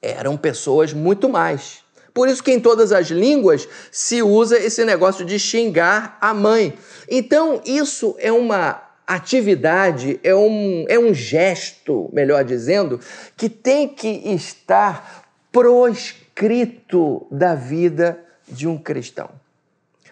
eram 0.00 0.36
pessoas 0.36 0.92
muito 0.92 1.28
mais. 1.28 1.80
Por 2.14 2.28
isso 2.28 2.42
que 2.42 2.52
em 2.52 2.60
todas 2.60 2.92
as 2.92 3.08
línguas 3.08 3.68
se 3.90 4.22
usa 4.22 4.56
esse 4.58 4.84
negócio 4.84 5.24
de 5.24 5.38
xingar 5.38 6.16
a 6.20 6.32
mãe. 6.32 6.78
Então, 7.08 7.60
isso 7.64 8.14
é 8.18 8.30
uma 8.30 8.87
atividade, 9.08 10.20
é 10.22 10.34
um, 10.34 10.84
é 10.86 10.98
um 10.98 11.14
gesto, 11.14 12.10
melhor 12.12 12.44
dizendo, 12.44 13.00
que 13.36 13.48
tem 13.48 13.88
que 13.88 14.08
estar 14.08 15.26
proscrito 15.50 17.26
da 17.30 17.54
vida 17.54 18.22
de 18.46 18.68
um 18.68 18.76
cristão. 18.76 19.30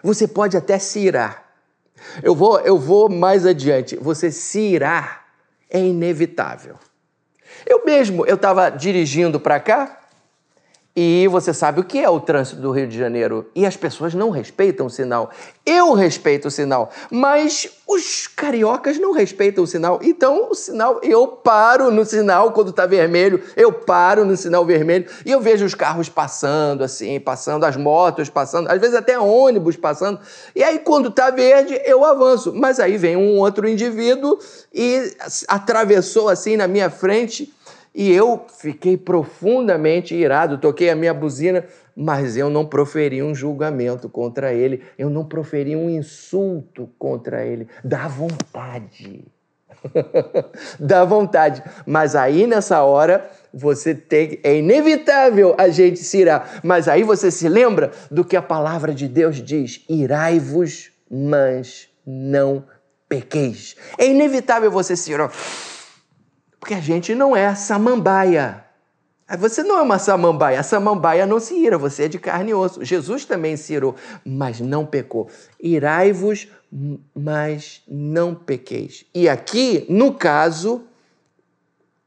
Você 0.02 0.26
pode 0.26 0.56
até 0.56 0.78
se 0.78 1.00
irar. 1.00 1.44
Eu 2.22 2.34
vou, 2.34 2.58
eu 2.60 2.78
vou 2.78 3.08
mais 3.08 3.44
adiante. 3.44 3.96
Você 3.96 4.30
se 4.30 4.60
irar 4.60 5.26
é 5.68 5.78
inevitável. 5.78 6.76
Eu 7.66 7.84
mesmo, 7.84 8.24
eu 8.24 8.36
estava 8.36 8.70
dirigindo 8.70 9.38
para 9.38 9.60
cá 9.60 10.05
e 10.98 11.28
você 11.28 11.52
sabe 11.52 11.78
o 11.78 11.84
que 11.84 11.98
é 11.98 12.08
o 12.08 12.18
trânsito 12.18 12.58
do 12.58 12.70
Rio 12.70 12.88
de 12.88 12.96
Janeiro. 12.96 13.50
E 13.54 13.66
as 13.66 13.76
pessoas 13.76 14.14
não 14.14 14.30
respeitam 14.30 14.86
o 14.86 14.90
sinal. 14.90 15.30
Eu 15.66 15.92
respeito 15.92 16.48
o 16.48 16.50
sinal, 16.50 16.90
mas 17.10 17.68
os 17.86 18.26
cariocas 18.26 18.98
não 18.98 19.12
respeitam 19.12 19.62
o 19.62 19.66
sinal. 19.66 20.00
Então, 20.02 20.48
o 20.50 20.54
sinal, 20.54 20.98
eu 21.02 21.26
paro 21.28 21.90
no 21.90 22.02
sinal 22.02 22.50
quando 22.52 22.70
está 22.70 22.86
vermelho, 22.86 23.42
eu 23.54 23.70
paro 23.70 24.24
no 24.24 24.34
sinal 24.38 24.64
vermelho 24.64 25.06
e 25.26 25.30
eu 25.30 25.40
vejo 25.40 25.66
os 25.66 25.74
carros 25.74 26.08
passando 26.08 26.82
assim, 26.82 27.20
passando, 27.20 27.64
as 27.64 27.76
motos 27.76 28.30
passando, 28.30 28.70
às 28.70 28.80
vezes 28.80 28.96
até 28.96 29.18
ônibus 29.18 29.76
passando. 29.76 30.18
E 30.54 30.64
aí, 30.64 30.78
quando 30.78 31.10
está 31.10 31.30
verde, 31.30 31.78
eu 31.84 32.06
avanço. 32.06 32.54
Mas 32.54 32.80
aí 32.80 32.96
vem 32.96 33.16
um 33.16 33.38
outro 33.38 33.68
indivíduo 33.68 34.38
e 34.72 35.14
atravessou 35.46 36.30
assim 36.30 36.56
na 36.56 36.66
minha 36.66 36.88
frente 36.88 37.54
e 37.98 38.12
eu 38.12 38.44
fiquei 38.60 38.94
profundamente 38.94 40.14
irado, 40.14 40.58
toquei 40.58 40.90
a 40.90 40.94
minha 40.94 41.14
buzina, 41.14 41.64
mas 41.96 42.36
eu 42.36 42.50
não 42.50 42.66
proferi 42.66 43.22
um 43.22 43.34
julgamento 43.34 44.06
contra 44.06 44.52
ele, 44.52 44.82
eu 44.98 45.08
não 45.08 45.24
proferi 45.24 45.74
um 45.74 45.88
insulto 45.88 46.90
contra 46.98 47.46
ele. 47.46 47.66
Dá 47.82 48.06
vontade. 48.06 49.24
Dá 50.78 51.06
vontade. 51.06 51.62
Mas 51.86 52.14
aí 52.14 52.46
nessa 52.46 52.82
hora 52.82 53.30
você 53.50 53.94
tem. 53.94 54.40
É 54.42 54.58
inevitável 54.58 55.54
a 55.56 55.70
gente 55.70 56.00
se 56.00 56.18
irar. 56.18 56.60
Mas 56.62 56.88
aí 56.88 57.02
você 57.02 57.30
se 57.30 57.48
lembra 57.48 57.92
do 58.10 58.26
que 58.26 58.36
a 58.36 58.42
palavra 58.42 58.92
de 58.92 59.08
Deus 59.08 59.42
diz: 59.42 59.82
irai-vos, 59.88 60.90
mas 61.10 61.88
não 62.06 62.62
pequeis. 63.08 63.74
É 63.96 64.06
inevitável 64.06 64.70
você 64.70 64.94
se 64.94 65.12
irar. 65.12 65.32
Porque 66.60 66.74
a 66.74 66.80
gente 66.80 67.14
não 67.14 67.36
é 67.36 67.54
samambaia. 67.54 68.64
Você 69.38 69.62
não 69.64 69.78
é 69.78 69.82
uma 69.82 69.98
samambaia. 69.98 70.60
A 70.60 70.62
samambaia 70.62 71.26
não 71.26 71.40
se 71.40 71.54
ira, 71.54 71.76
você 71.76 72.04
é 72.04 72.08
de 72.08 72.18
carne 72.18 72.52
e 72.52 72.54
osso. 72.54 72.84
Jesus 72.84 73.24
também 73.24 73.56
se 73.56 73.74
irou, 73.74 73.96
mas 74.24 74.60
não 74.60 74.86
pecou. 74.86 75.28
Irai-vos, 75.60 76.48
mas 77.14 77.82
não 77.88 78.34
pequeis. 78.34 79.04
E 79.12 79.28
aqui, 79.28 79.84
no 79.88 80.14
caso, 80.14 80.84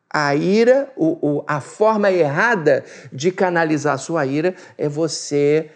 a 0.10 0.34
ira, 0.34 0.92
o, 0.96 1.40
o, 1.40 1.44
a 1.46 1.60
forma 1.60 2.10
errada 2.10 2.86
de 3.12 3.32
canalizar 3.32 3.96
a 3.96 3.98
sua 3.98 4.26
ira 4.26 4.56
é 4.78 4.88
você 4.88 5.70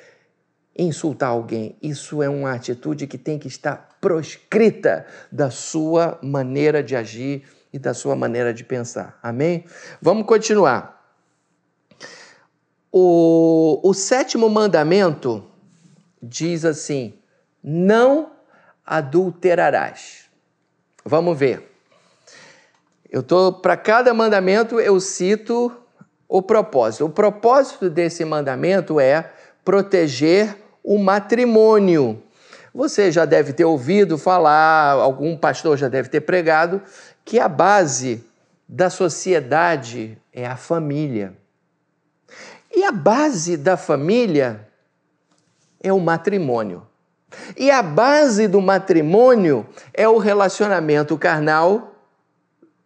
insultar 0.77 1.29
alguém. 1.29 1.75
Isso 1.81 2.23
é 2.23 2.29
uma 2.29 2.53
atitude 2.53 3.05
que 3.05 3.17
tem 3.17 3.37
que 3.37 3.47
estar 3.47 3.97
proscrita 3.99 5.05
da 5.31 5.51
sua 5.51 6.17
maneira 6.21 6.81
de 6.81 6.95
agir 6.95 7.43
e 7.73 7.79
da 7.79 7.93
sua 7.93 8.15
maneira 8.15 8.53
de 8.53 8.63
pensar. 8.63 9.17
Amém? 9.21 9.65
Vamos 9.99 10.27
continuar. 10.27 11.03
O, 12.91 13.81
o 13.83 13.93
sétimo 13.95 14.47
mandamento 14.47 15.43
diz 16.21 16.63
assim: 16.63 17.15
não 17.63 18.31
adulterarás. 18.85 20.29
Vamos 21.03 21.37
ver. 21.37 21.71
Eu 23.09 23.23
tô 23.23 23.51
para 23.51 23.75
cada 23.75 24.13
mandamento 24.13 24.79
eu 24.79 24.99
cito 24.99 25.71
o 26.27 26.41
propósito. 26.41 27.05
O 27.05 27.09
propósito 27.09 27.89
desse 27.89 28.23
mandamento 28.23 28.99
é 28.99 29.31
proteger 29.65 30.57
o 30.83 30.97
matrimônio. 30.97 32.21
Você 32.73 33.11
já 33.11 33.23
deve 33.23 33.53
ter 33.53 33.65
ouvido 33.65 34.17
falar, 34.17 34.93
algum 34.93 35.37
pastor 35.37 35.77
já 35.77 35.87
deve 35.87 36.09
ter 36.09 36.21
pregado 36.21 36.81
que 37.25 37.39
a 37.39 37.47
base 37.47 38.23
da 38.67 38.89
sociedade 38.89 40.17
é 40.31 40.45
a 40.45 40.55
família. 40.55 41.37
E 42.75 42.83
a 42.83 42.91
base 42.91 43.55
da 43.55 43.77
família 43.77 44.67
é 45.81 45.93
o 45.93 45.99
matrimônio. 45.99 46.85
E 47.57 47.69
a 47.69 47.81
base 47.81 48.47
do 48.47 48.61
matrimônio 48.61 49.67
é 49.93 50.07
o 50.07 50.17
relacionamento 50.17 51.17
carnal 51.17 51.95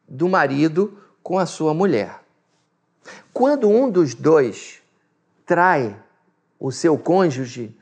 do 0.08 0.28
marido 0.28 0.98
com 1.22 1.38
a 1.38 1.46
sua 1.46 1.74
mulher. 1.74 2.22
Quando 3.34 3.70
um 3.70 3.90
dos 3.90 4.14
dois 4.14 4.82
trai 5.46 5.96
o 6.60 6.72
seu 6.72 6.98
cônjuge, 6.98 7.76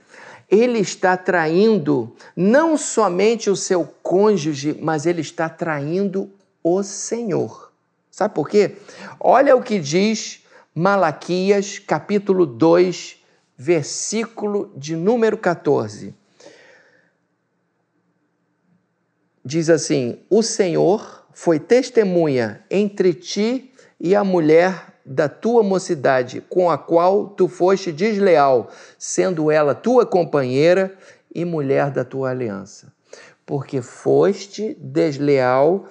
ele 0.49 0.79
está 0.79 1.17
traindo 1.17 2.15
não 2.35 2.77
somente 2.77 3.49
o 3.49 3.55
seu 3.55 3.85
cônjuge, 4.03 4.77
mas 4.81 5.05
ele 5.05 5.21
está 5.21 5.49
traindo 5.49 6.29
o 6.65 6.81
Senhor. 6.81 7.71
Sabe 8.09 8.33
por 8.33 8.49
quê? 8.49 8.77
Olha 9.19 9.55
o 9.55 9.61
que 9.61 9.77
diz 9.77 10.43
Malaquias, 10.73 11.77
capítulo 11.77 12.43
2, 12.43 13.23
versículo 13.55 14.73
de 14.75 14.95
número 14.95 15.37
14. 15.37 16.15
Diz 19.45 19.69
assim: 19.69 20.19
O 20.27 20.41
Senhor 20.41 21.27
foi 21.31 21.59
testemunha 21.59 22.65
entre 22.71 23.13
ti 23.13 23.71
e 23.99 24.15
a 24.15 24.23
mulher 24.23 24.95
da 25.05 25.29
tua 25.29 25.61
mocidade, 25.61 26.41
com 26.49 26.71
a 26.71 26.79
qual 26.79 27.27
tu 27.27 27.47
foste 27.47 27.91
desleal, 27.91 28.71
sendo 28.97 29.51
ela 29.51 29.75
tua 29.75 30.03
companheira 30.03 30.97
e 31.33 31.45
mulher 31.45 31.91
da 31.91 32.03
tua 32.03 32.31
aliança. 32.31 32.91
Porque 33.45 33.83
foste 33.83 34.75
desleal 34.81 35.87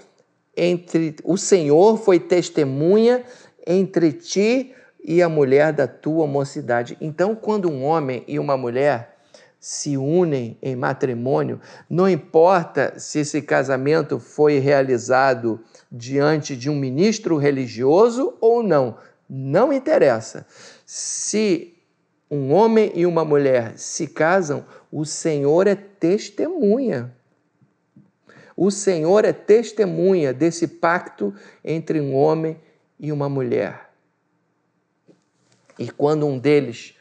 entre 0.57 1.17
o 1.25 1.37
Senhor 1.37 1.99
foi 1.99 2.19
testemunha 2.19 3.25
entre 3.67 4.13
ti 4.13 4.75
e 5.05 5.23
a 5.23 5.29
mulher 5.29 5.73
da 5.73 5.87
tua 5.87 6.27
mocidade. 6.27 6.97
Então, 7.01 7.35
quando 7.35 7.71
um 7.71 7.85
homem 7.85 8.25
e 8.27 8.39
uma 8.39 8.57
mulher 8.57 9.15
se 9.59 9.97
unem 9.97 10.59
em 10.63 10.77
matrimônio, 10.77 11.59
não 11.89 12.07
importa 12.07 12.99
se 12.99 13.21
esse 13.21 13.41
casamento 13.41 14.19
foi 14.19 14.59
realizado 14.59 15.59
diante 15.91 16.55
de 16.55 16.69
um 16.69 16.77
ministro 16.77 17.39
religioso 17.39 18.37
ou 18.43 18.63
não, 18.63 18.99
não 19.29 19.73
interessa. 19.73 20.47
Se 20.85 21.75
um 22.31 22.53
homem 22.53 22.93
e 22.95 23.07
uma 23.07 23.25
mulher 23.25 23.73
se 23.77 24.07
casam, 24.07 24.67
o 24.93 25.07
Senhor 25.07 25.67
é 25.67 25.75
testemunha. 25.75 27.15
O 28.57 28.71
Senhor 28.71 29.25
é 29.25 29.33
testemunha 29.33 30.33
desse 30.33 30.67
pacto 30.69 31.35
entre 31.65 32.01
um 32.01 32.15
homem 32.15 32.57
e 32.99 33.11
uma 33.11 33.29
mulher. 33.29 33.91
E 35.79 35.91
quando 35.91 36.27
um 36.27 36.39
deles 36.39 36.95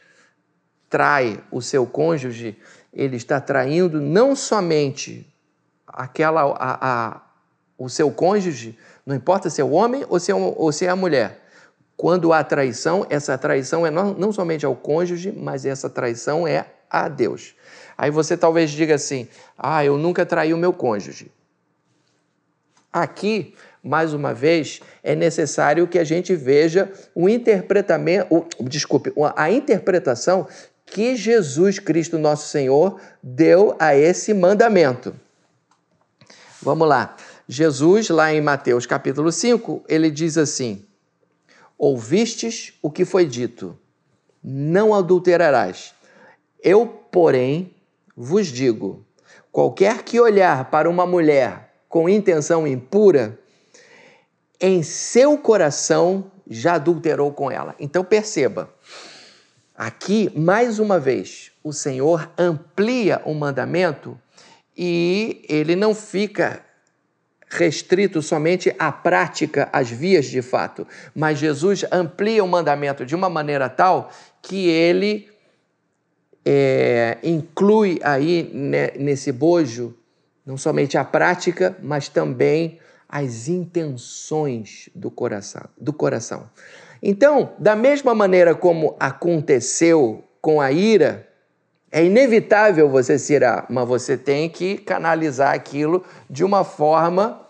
trai 0.90 1.40
o 1.50 1.62
seu 1.62 1.86
cônjuge, 1.86 2.56
ele 2.92 3.16
está 3.16 3.40
traindo 3.40 4.00
não 4.00 4.34
somente 4.34 5.32
aquela 5.86 6.42
a, 6.42 6.78
a, 6.80 7.22
o 7.78 7.88
seu 7.88 8.10
cônjuge, 8.10 8.76
não 9.06 9.14
importa 9.14 9.48
se 9.48 9.60
é 9.60 9.64
o 9.64 9.70
homem 9.70 10.04
ou 10.08 10.18
se 10.18 10.32
é, 10.32 10.34
ou 10.34 10.72
se 10.72 10.86
é 10.86 10.88
a 10.88 10.96
mulher. 10.96 11.42
Quando 11.96 12.32
há 12.32 12.42
traição, 12.42 13.06
essa 13.08 13.38
traição 13.38 13.86
é 13.86 13.90
não, 13.90 14.12
não 14.14 14.32
somente 14.32 14.66
ao 14.66 14.74
cônjuge, 14.74 15.30
mas 15.30 15.64
essa 15.64 15.88
traição 15.88 16.46
é 16.46 16.66
a 16.90 17.08
Deus. 17.08 17.54
Aí 17.96 18.10
você 18.10 18.36
talvez 18.36 18.70
diga 18.70 18.96
assim: 18.96 19.28
ah, 19.56 19.84
eu 19.84 19.96
nunca 19.96 20.26
traí 20.26 20.52
o 20.52 20.58
meu 20.58 20.72
cônjuge. 20.72 21.30
Aqui, 22.94 23.56
mais 23.82 24.14
uma 24.14 24.32
vez, 24.32 24.80
é 25.02 25.16
necessário 25.16 25.88
que 25.88 25.98
a 25.98 26.04
gente 26.04 26.32
veja 26.36 26.92
o 27.12 27.28
interpretamento, 27.28 28.32
o, 28.32 28.68
desculpe, 28.68 29.12
a 29.34 29.50
interpretação 29.50 30.46
que 30.86 31.16
Jesus 31.16 31.80
Cristo, 31.80 32.18
nosso 32.18 32.46
Senhor, 32.46 33.00
deu 33.20 33.74
a 33.80 33.96
esse 33.96 34.32
mandamento. 34.32 35.12
Vamos 36.62 36.86
lá. 36.86 37.16
Jesus, 37.48 38.10
lá 38.10 38.32
em 38.32 38.40
Mateus 38.40 38.86
capítulo 38.86 39.32
5, 39.32 39.82
ele 39.88 40.08
diz 40.08 40.38
assim: 40.38 40.86
Ouvistes 41.76 42.74
o 42.80 42.92
que 42.92 43.04
foi 43.04 43.26
dito, 43.26 43.76
não 44.40 44.94
adulterarás. 44.94 45.92
Eu, 46.62 46.86
porém, 46.86 47.74
vos 48.16 48.46
digo: 48.46 49.04
qualquer 49.50 50.04
que 50.04 50.20
olhar 50.20 50.70
para 50.70 50.88
uma 50.88 51.04
mulher 51.04 51.63
com 51.94 52.08
intenção 52.08 52.66
impura, 52.66 53.38
em 54.60 54.82
seu 54.82 55.38
coração 55.38 56.28
já 56.44 56.74
adulterou 56.74 57.32
com 57.32 57.52
ela. 57.52 57.72
Então 57.78 58.02
perceba, 58.02 58.68
aqui, 59.76 60.28
mais 60.34 60.80
uma 60.80 60.98
vez, 60.98 61.52
o 61.62 61.72
Senhor 61.72 62.28
amplia 62.36 63.22
o 63.24 63.32
mandamento 63.32 64.20
e 64.76 65.46
ele 65.48 65.76
não 65.76 65.94
fica 65.94 66.64
restrito 67.48 68.20
somente 68.20 68.74
à 68.76 68.90
prática, 68.90 69.68
às 69.72 69.88
vias 69.88 70.24
de 70.26 70.42
fato, 70.42 70.84
mas 71.14 71.38
Jesus 71.38 71.84
amplia 71.92 72.42
o 72.42 72.48
mandamento 72.48 73.06
de 73.06 73.14
uma 73.14 73.30
maneira 73.30 73.68
tal 73.68 74.10
que 74.42 74.68
ele 74.68 75.28
é, 76.44 77.18
inclui 77.22 78.00
aí 78.02 78.50
né, 78.52 78.90
nesse 78.98 79.30
bojo 79.30 79.96
não 80.44 80.56
somente 80.56 80.98
a 80.98 81.04
prática, 81.04 81.76
mas 81.82 82.08
também 82.08 82.78
as 83.08 83.48
intenções 83.48 84.88
do 84.94 85.10
coração, 85.10 85.62
do 85.78 85.92
coração. 85.92 86.48
Então, 87.02 87.52
da 87.58 87.76
mesma 87.76 88.14
maneira 88.14 88.54
como 88.54 88.96
aconteceu 88.98 90.24
com 90.40 90.60
a 90.60 90.72
ira, 90.72 91.28
é 91.92 92.04
inevitável 92.04 92.88
você 92.88 93.18
se 93.18 93.34
irar, 93.34 93.66
mas 93.68 93.86
você 93.86 94.16
tem 94.16 94.48
que 94.48 94.76
canalizar 94.78 95.54
aquilo 95.54 96.04
de 96.28 96.42
uma 96.42 96.64
forma 96.64 97.46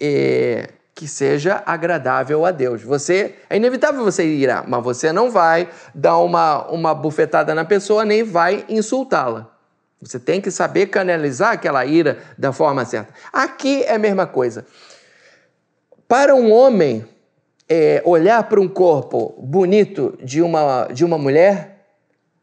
é, 0.00 0.68
que 0.94 1.08
seja 1.08 1.62
agradável 1.66 2.44
a 2.46 2.50
Deus. 2.50 2.82
Você 2.82 3.34
é 3.50 3.56
inevitável 3.56 4.04
você 4.04 4.24
irá, 4.24 4.64
mas 4.66 4.84
você 4.84 5.12
não 5.12 5.30
vai 5.30 5.68
dar 5.94 6.18
uma, 6.18 6.70
uma 6.70 6.94
bufetada 6.94 7.54
na 7.54 7.64
pessoa 7.64 8.04
nem 8.04 8.22
vai 8.22 8.64
insultá-la. 8.68 9.51
Você 10.02 10.18
tem 10.18 10.40
que 10.40 10.50
saber 10.50 10.86
canalizar 10.86 11.52
aquela 11.52 11.86
ira 11.86 12.18
da 12.36 12.52
forma 12.52 12.84
certa. 12.84 13.14
Aqui 13.32 13.84
é 13.84 13.94
a 13.94 13.98
mesma 13.98 14.26
coisa. 14.26 14.66
Para 16.08 16.34
um 16.34 16.50
homem 16.50 17.06
é, 17.68 18.02
olhar 18.04 18.42
para 18.48 18.60
um 18.60 18.68
corpo 18.68 19.32
bonito 19.38 20.18
de 20.20 20.42
uma, 20.42 20.88
de 20.92 21.04
uma 21.04 21.16
mulher, 21.16 21.86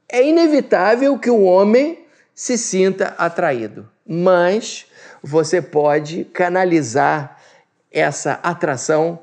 é 0.08 0.26
inevitável 0.26 1.19
que 1.19 1.30
o 1.30 1.43
homem 1.43 2.06
se 2.34 2.58
sinta 2.58 3.13
atraído. 3.17 3.89
Mas 4.08 4.86
você 5.22 5.62
pode 5.62 6.24
canalizar 6.24 7.38
essa 7.91 8.39
atração 8.41 9.19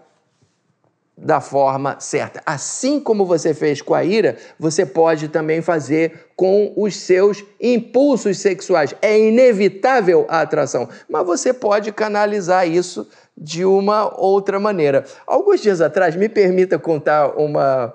da 1.16 1.40
forma 1.40 1.96
certa. 1.98 2.42
Assim 2.44 3.00
como 3.00 3.24
você 3.24 3.54
fez 3.54 3.80
com 3.80 3.94
a 3.94 4.04
ira, 4.04 4.36
você 4.58 4.84
pode 4.84 5.28
também 5.28 5.62
fazer 5.62 6.26
com 6.36 6.74
os 6.76 6.96
seus 6.96 7.42
impulsos 7.58 8.38
sexuais. 8.38 8.94
É 9.00 9.18
inevitável 9.18 10.26
a 10.28 10.42
atração, 10.42 10.88
mas 11.08 11.24
você 11.24 11.54
pode 11.54 11.90
canalizar 11.90 12.68
isso 12.68 13.08
de 13.36 13.64
uma 13.64 14.14
outra 14.20 14.60
maneira. 14.60 15.04
Alguns 15.26 15.62
dias 15.62 15.80
atrás, 15.80 16.14
me 16.14 16.28
permita 16.28 16.78
contar 16.78 17.28
uma, 17.38 17.94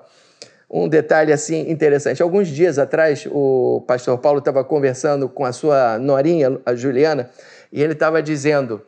um 0.68 0.88
detalhe 0.88 1.32
assim 1.32 1.70
interessante. 1.70 2.22
Alguns 2.22 2.48
dias 2.48 2.76
atrás, 2.76 3.28
o 3.30 3.84
pastor 3.86 4.18
Paulo 4.18 4.40
estava 4.40 4.64
conversando 4.64 5.28
com 5.28 5.44
a 5.44 5.52
sua 5.52 5.96
norinha, 5.96 6.58
a 6.66 6.74
Juliana, 6.74 7.30
e 7.72 7.80
ele 7.80 7.92
estava 7.92 8.20
dizendo 8.20 8.82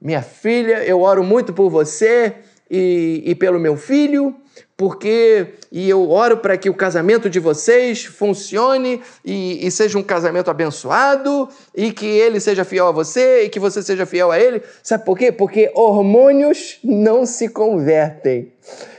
minha 0.00 0.22
filha, 0.22 0.84
eu 0.84 1.00
oro 1.00 1.22
muito 1.22 1.52
por 1.52 1.70
você 1.70 2.34
e, 2.70 3.22
e 3.24 3.34
pelo 3.34 3.58
meu 3.58 3.76
filho, 3.76 4.34
porque 4.76 5.54
e 5.70 5.88
eu 5.88 6.10
oro 6.10 6.38
para 6.38 6.56
que 6.56 6.68
o 6.68 6.74
casamento 6.74 7.30
de 7.30 7.38
vocês 7.38 8.04
funcione 8.04 9.00
e, 9.24 9.66
e, 9.66 9.70
seja 9.70 9.98
um 9.98 10.02
casamento 10.02 10.50
abençoado 10.50 11.48
e 11.74 11.92
que 11.92 12.06
ele 12.06 12.40
seja 12.40 12.64
fiel 12.64 12.88
a 12.88 12.92
você 12.92 13.44
e 13.44 13.48
que 13.48 13.60
você 13.60 13.82
seja 13.82 14.04
fiel 14.04 14.30
a 14.30 14.38
ele. 14.38 14.62
Sabe 14.82 15.04
por 15.04 15.16
quê? 15.16 15.30
Porque 15.30 15.70
hormônios 15.74 16.78
não 16.82 17.24
se 17.24 17.48
convertem. 17.48 18.52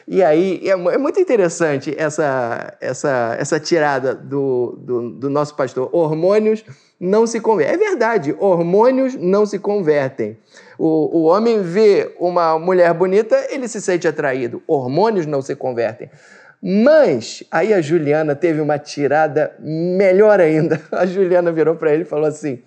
E 0.07 0.23
aí 0.23 0.61
é, 0.63 0.71
é 0.71 0.97
muito 0.97 1.19
interessante 1.19 1.95
essa, 1.97 2.75
essa, 2.79 3.35
essa 3.39 3.59
tirada 3.59 4.13
do, 4.13 4.77
do, 4.79 5.09
do 5.11 5.29
nosso 5.29 5.55
pastor. 5.55 5.89
Hormônios 5.91 6.63
não 6.99 7.25
se 7.25 7.39
convertem. 7.39 7.75
É 7.75 7.77
verdade, 7.77 8.35
hormônios 8.37 9.15
não 9.15 9.45
se 9.45 9.57
convertem. 9.57 10.37
O, 10.77 11.19
o 11.19 11.23
homem 11.23 11.61
vê 11.61 12.13
uma 12.19 12.59
mulher 12.59 12.93
bonita, 12.93 13.35
ele 13.49 13.67
se 13.67 13.81
sente 13.81 14.07
atraído. 14.07 14.61
Hormônios 14.67 15.25
não 15.25 15.41
se 15.41 15.55
convertem. 15.55 16.09
Mas 16.61 17.43
aí 17.51 17.73
a 17.73 17.81
Juliana 17.81 18.35
teve 18.35 18.61
uma 18.61 18.77
tirada 18.77 19.55
melhor 19.59 20.39
ainda. 20.39 20.81
A 20.91 21.05
Juliana 21.05 21.51
virou 21.51 21.75
para 21.75 21.93
ele 21.93 22.03
e 22.03 22.05
falou 22.07 22.25
assim: 22.25 22.63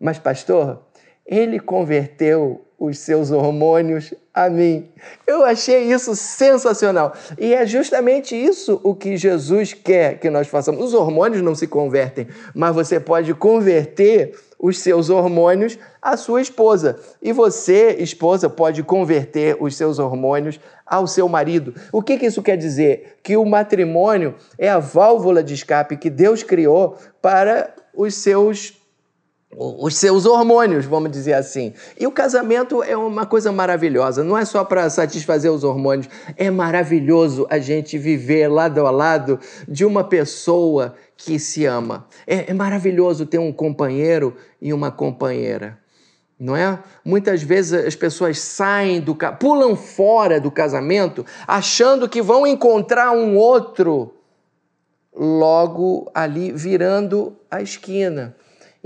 Mas, 0.00 0.18
pastor, 0.18 0.82
ele 1.26 1.60
converteu 1.60 2.65
os 2.78 2.98
seus 2.98 3.30
hormônios 3.30 4.12
a 4.34 4.50
mim. 4.50 4.88
Eu 5.26 5.44
achei 5.44 5.90
isso 5.90 6.14
sensacional. 6.14 7.14
E 7.38 7.54
é 7.54 7.66
justamente 7.66 8.36
isso 8.36 8.78
o 8.82 8.94
que 8.94 9.16
Jesus 9.16 9.72
quer 9.72 10.18
que 10.18 10.28
nós 10.28 10.46
façamos. 10.46 10.84
Os 10.84 10.92
hormônios 10.92 11.42
não 11.42 11.54
se 11.54 11.66
convertem, 11.66 12.28
mas 12.54 12.74
você 12.74 13.00
pode 13.00 13.32
converter 13.34 14.34
os 14.58 14.78
seus 14.78 15.08
hormônios 15.08 15.78
à 16.00 16.16
sua 16.16 16.40
esposa. 16.40 16.98
E 17.22 17.32
você, 17.32 17.96
esposa, 17.98 18.48
pode 18.48 18.82
converter 18.82 19.56
os 19.58 19.74
seus 19.74 19.98
hormônios 19.98 20.60
ao 20.84 21.06
seu 21.06 21.28
marido. 21.28 21.74
O 21.90 22.02
que, 22.02 22.18
que 22.18 22.26
isso 22.26 22.42
quer 22.42 22.56
dizer? 22.56 23.16
Que 23.22 23.36
o 23.36 23.44
matrimônio 23.44 24.34
é 24.58 24.68
a 24.68 24.78
válvula 24.78 25.42
de 25.42 25.54
escape 25.54 25.96
que 25.96 26.10
Deus 26.10 26.42
criou 26.42 26.96
para 27.22 27.74
os 27.94 28.14
seus 28.14 28.75
os 29.56 29.96
seus 29.96 30.26
hormônios, 30.26 30.84
vamos 30.84 31.10
dizer 31.10 31.32
assim. 31.32 31.72
E 31.98 32.06
o 32.06 32.12
casamento 32.12 32.82
é 32.82 32.94
uma 32.94 33.24
coisa 33.24 33.50
maravilhosa, 33.50 34.22
não 34.22 34.36
é 34.36 34.44
só 34.44 34.62
para 34.62 34.90
satisfazer 34.90 35.50
os 35.50 35.64
hormônios, 35.64 36.08
é 36.36 36.50
maravilhoso 36.50 37.46
a 37.48 37.58
gente 37.58 37.96
viver 37.96 38.48
lado 38.48 38.86
a 38.86 38.90
lado 38.90 39.40
de 39.66 39.84
uma 39.84 40.04
pessoa 40.04 40.94
que 41.16 41.38
se 41.38 41.64
ama. 41.64 42.06
É, 42.26 42.50
é 42.50 42.54
maravilhoso 42.54 43.24
ter 43.24 43.38
um 43.38 43.50
companheiro 43.50 44.36
e 44.60 44.74
uma 44.74 44.90
companheira. 44.90 45.78
Não 46.38 46.54
é? 46.54 46.78
Muitas 47.02 47.42
vezes 47.42 47.72
as 47.72 47.96
pessoas 47.96 48.38
saem 48.38 49.00
do 49.00 49.16
pulam 49.40 49.74
fora 49.74 50.38
do 50.38 50.50
casamento 50.50 51.24
achando 51.48 52.06
que 52.06 52.20
vão 52.20 52.46
encontrar 52.46 53.10
um 53.12 53.36
outro 53.36 54.12
logo 55.14 56.10
ali 56.14 56.52
virando 56.52 57.34
a 57.50 57.62
esquina. 57.62 58.36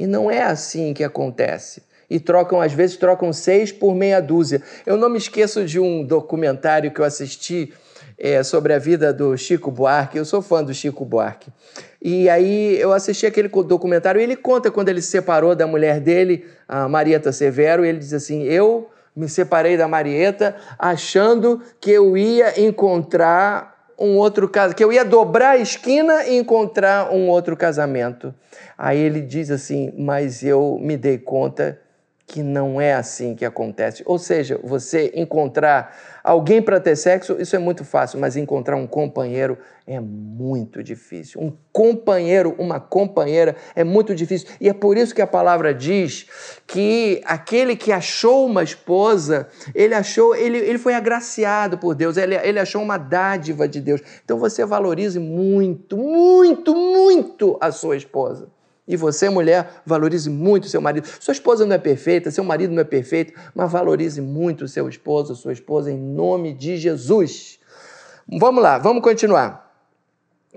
E 0.01 0.07
não 0.07 0.31
é 0.31 0.41
assim 0.41 0.95
que 0.95 1.05
acontece. 1.05 1.83
E 2.09 2.19
trocam, 2.19 2.59
às 2.59 2.73
vezes, 2.73 2.97
trocam 2.97 3.35
seis 3.35 3.71
por 3.71 3.95
meia 3.95 4.19
dúzia. 4.19 4.63
Eu 4.87 4.97
não 4.97 5.11
me 5.11 5.19
esqueço 5.19 5.63
de 5.67 5.79
um 5.79 6.03
documentário 6.03 6.91
que 6.91 7.03
eu 7.03 7.05
assisti 7.05 7.71
é, 8.17 8.43
sobre 8.43 8.73
a 8.73 8.79
vida 8.79 9.13
do 9.13 9.37
Chico 9.37 9.71
Buarque. 9.71 10.17
Eu 10.17 10.25
sou 10.25 10.41
fã 10.41 10.65
do 10.65 10.73
Chico 10.73 11.05
Buarque. 11.05 11.53
E 12.01 12.31
aí 12.31 12.81
eu 12.81 12.95
assisti 12.95 13.27
aquele 13.27 13.49
documentário 13.49 14.19
e 14.19 14.25
ele 14.25 14.37
conta 14.37 14.71
quando 14.71 14.89
ele 14.89 15.03
se 15.03 15.09
separou 15.09 15.55
da 15.55 15.67
mulher 15.67 16.01
dele, 16.01 16.47
a 16.67 16.89
Marieta 16.89 17.31
Severo, 17.31 17.85
e 17.85 17.89
ele 17.91 17.99
diz 17.99 18.15
assim: 18.15 18.43
Eu 18.45 18.89
me 19.15 19.29
separei 19.29 19.77
da 19.77 19.87
Marieta 19.87 20.57
achando 20.79 21.61
que 21.79 21.91
eu 21.91 22.17
ia 22.17 22.59
encontrar 22.59 23.80
um 24.01 24.17
outro 24.17 24.49
caso, 24.49 24.75
que 24.75 24.83
eu 24.83 24.93
ia 24.93 25.05
dobrar 25.05 25.51
a 25.51 25.59
esquina 25.59 26.25
e 26.25 26.37
encontrar 26.39 27.13
um 27.13 27.29
outro 27.29 27.57
casamento. 27.57 28.35
Aí 28.77 28.99
ele 28.99 29.21
diz 29.21 29.51
assim: 29.51 29.93
Mas 29.99 30.43
eu 30.43 30.79
me 30.81 30.97
dei 30.97 31.19
conta 31.19 31.79
que 32.31 32.45
não 32.45 32.81
é 32.81 32.95
assim 32.95 33.35
que 33.35 33.45
acontece. 33.45 34.05
Ou 34.07 34.17
seja, 34.17 34.57
você 34.63 35.11
encontrar 35.17 36.21
alguém 36.23 36.63
para 36.63 36.79
ter 36.79 36.95
sexo, 36.95 37.37
isso 37.41 37.57
é 37.57 37.59
muito 37.59 37.85
fácil, 37.85 38.21
mas 38.21 38.37
encontrar 38.37 38.77
um 38.77 38.87
companheiro 38.87 39.59
é 39.85 39.99
muito 39.99 40.81
difícil. 40.81 41.41
Um 41.41 41.53
companheiro, 41.73 42.55
uma 42.57 42.79
companheira 42.79 43.57
é 43.75 43.83
muito 43.83 44.15
difícil. 44.15 44.47
E 44.61 44.69
é 44.69 44.73
por 44.73 44.97
isso 44.97 45.13
que 45.13 45.21
a 45.21 45.27
palavra 45.27 45.75
diz 45.75 46.29
que 46.69 47.21
aquele 47.25 47.75
que 47.75 47.91
achou 47.91 48.47
uma 48.47 48.63
esposa, 48.63 49.49
ele 49.75 49.97
achou, 49.97 50.37
ele, 50.37 50.59
ele 50.59 50.79
foi 50.79 50.95
agraciado 50.95 51.79
por 51.79 51.97
Deus, 51.97 52.17
ele, 52.17 52.37
ele 52.37 52.61
achou 52.61 52.81
uma 52.81 52.97
dádiva 52.97 53.67
de 53.67 53.81
Deus. 53.81 54.01
Então 54.25 54.39
você 54.39 54.65
valorize 54.65 55.19
muito, 55.19 55.97
muito, 55.97 56.77
muito 56.77 57.59
a 57.61 57.73
sua 57.73 57.97
esposa. 57.97 58.47
E 58.91 58.97
você, 58.97 59.31
mulher, 59.31 59.83
valorize 59.87 60.29
muito 60.29 60.67
seu 60.67 60.81
marido. 60.81 61.07
Sua 61.21 61.31
esposa 61.31 61.65
não 61.65 61.77
é 61.77 61.79
perfeita, 61.79 62.29
seu 62.29 62.43
marido 62.43 62.75
não 62.75 62.81
é 62.81 62.85
perfeito, 62.85 63.33
mas 63.55 63.71
valorize 63.71 64.21
muito 64.21 64.67
seu 64.67 64.89
esposo, 64.89 65.37
sua 65.37 65.53
esposa, 65.53 65.93
em 65.93 65.97
nome 65.97 66.53
de 66.53 66.77
Jesus. 66.77 67.61
Vamos 68.27 68.61
lá, 68.61 68.79
vamos 68.79 69.01
continuar. 69.01 69.73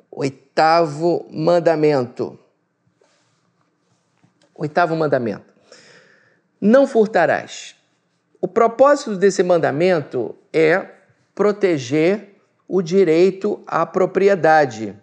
Oitavo 0.10 1.28
mandamento. 1.30 2.40
Oitavo 4.56 4.96
mandamento. 4.96 5.54
Não 6.60 6.88
furtarás. 6.88 7.76
O 8.42 8.48
propósito 8.48 9.16
desse 9.16 9.44
mandamento 9.44 10.36
é 10.52 10.88
proteger 11.36 12.42
o 12.68 12.82
direito 12.82 13.62
à 13.68 13.86
propriedade. 13.86 15.03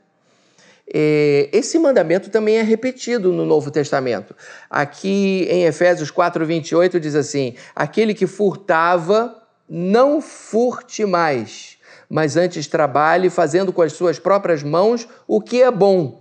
Esse 0.92 1.78
mandamento 1.78 2.30
também 2.30 2.56
é 2.56 2.62
repetido 2.62 3.32
no 3.32 3.46
Novo 3.46 3.70
Testamento. 3.70 4.34
Aqui 4.68 5.46
em 5.48 5.64
Efésios 5.64 6.10
4, 6.10 6.44
28 6.44 6.98
diz 6.98 7.14
assim: 7.14 7.54
Aquele 7.74 8.12
que 8.12 8.26
furtava, 8.26 9.40
não 9.68 10.20
furte 10.20 11.04
mais, 11.04 11.78
mas 12.08 12.36
antes 12.36 12.66
trabalhe, 12.66 13.30
fazendo 13.30 13.72
com 13.72 13.82
as 13.82 13.92
suas 13.92 14.18
próprias 14.18 14.64
mãos 14.64 15.06
o 15.28 15.40
que 15.40 15.62
é 15.62 15.70
bom, 15.70 16.20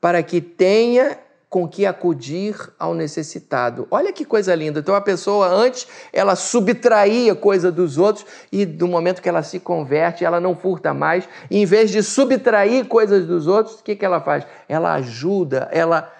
para 0.00 0.22
que 0.22 0.40
tenha 0.40 1.18
com 1.52 1.68
que 1.68 1.84
acudir 1.84 2.56
ao 2.78 2.94
necessitado. 2.94 3.86
Olha 3.90 4.10
que 4.10 4.24
coisa 4.24 4.54
linda. 4.54 4.80
Então 4.80 4.94
a 4.94 5.02
pessoa 5.02 5.48
antes 5.48 5.86
ela 6.10 6.34
subtraía 6.34 7.34
coisa 7.34 7.70
dos 7.70 7.98
outros 7.98 8.24
e 8.50 8.64
no 8.64 8.88
momento 8.88 9.20
que 9.20 9.28
ela 9.28 9.42
se 9.42 9.60
converte, 9.60 10.24
ela 10.24 10.40
não 10.40 10.56
furta 10.56 10.94
mais. 10.94 11.28
E, 11.50 11.58
em 11.58 11.66
vez 11.66 11.90
de 11.90 12.02
subtrair 12.02 12.86
coisas 12.86 13.26
dos 13.26 13.46
outros, 13.46 13.80
o 13.80 13.82
que, 13.84 13.94
que 13.94 14.02
ela 14.02 14.18
faz? 14.18 14.46
Ela 14.66 14.94
ajuda, 14.94 15.68
ela 15.70 16.10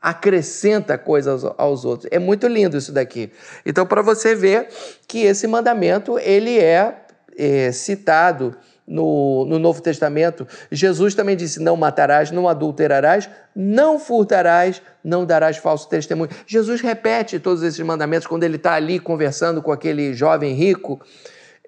acrescenta 0.00 0.96
coisas 0.96 1.44
aos 1.58 1.84
outros. 1.84 2.08
É 2.10 2.18
muito 2.18 2.46
lindo 2.46 2.74
isso 2.74 2.90
daqui. 2.90 3.30
Então 3.66 3.84
para 3.84 4.00
você 4.00 4.34
ver 4.34 4.68
que 5.06 5.18
esse 5.18 5.46
mandamento 5.46 6.18
ele 6.18 6.58
é, 6.58 6.96
é 7.36 7.72
citado 7.72 8.56
no, 8.88 9.44
no 9.44 9.58
Novo 9.58 9.82
Testamento, 9.82 10.48
Jesus 10.72 11.14
também 11.14 11.36
disse: 11.36 11.60
Não 11.60 11.76
matarás, 11.76 12.30
não 12.30 12.48
adulterarás, 12.48 13.28
não 13.54 13.98
furtarás, 13.98 14.80
não 15.04 15.26
darás 15.26 15.58
falso 15.58 15.88
testemunho. 15.88 16.30
Jesus 16.46 16.80
repete 16.80 17.38
todos 17.38 17.62
esses 17.62 17.80
mandamentos 17.80 18.26
quando 18.26 18.44
ele 18.44 18.56
está 18.56 18.74
ali 18.74 18.98
conversando 18.98 19.62
com 19.62 19.70
aquele 19.70 20.14
jovem 20.14 20.54
rico. 20.54 21.00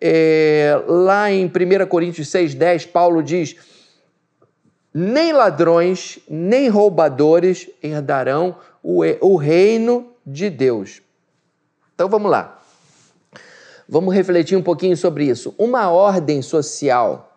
É, 0.00 0.80
lá 0.88 1.30
em 1.30 1.44
1 1.44 1.86
Coríntios 1.86 2.28
6,10, 2.28 2.88
Paulo 2.88 3.22
diz: 3.22 3.54
Nem 4.94 5.32
ladrões, 5.32 6.18
nem 6.28 6.68
roubadores 6.68 7.68
herdarão 7.82 8.56
o, 8.82 9.02
o 9.20 9.36
reino 9.36 10.14
de 10.26 10.48
Deus. 10.48 11.02
Então 11.94 12.08
vamos 12.08 12.30
lá. 12.30 12.59
Vamos 13.90 14.14
refletir 14.14 14.56
um 14.56 14.62
pouquinho 14.62 14.96
sobre 14.96 15.24
isso. 15.24 15.52
Uma 15.58 15.90
ordem 15.90 16.40
social 16.42 17.36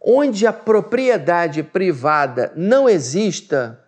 onde 0.00 0.44
a 0.44 0.52
propriedade 0.52 1.62
privada 1.62 2.52
não 2.56 2.88
exista 2.88 3.78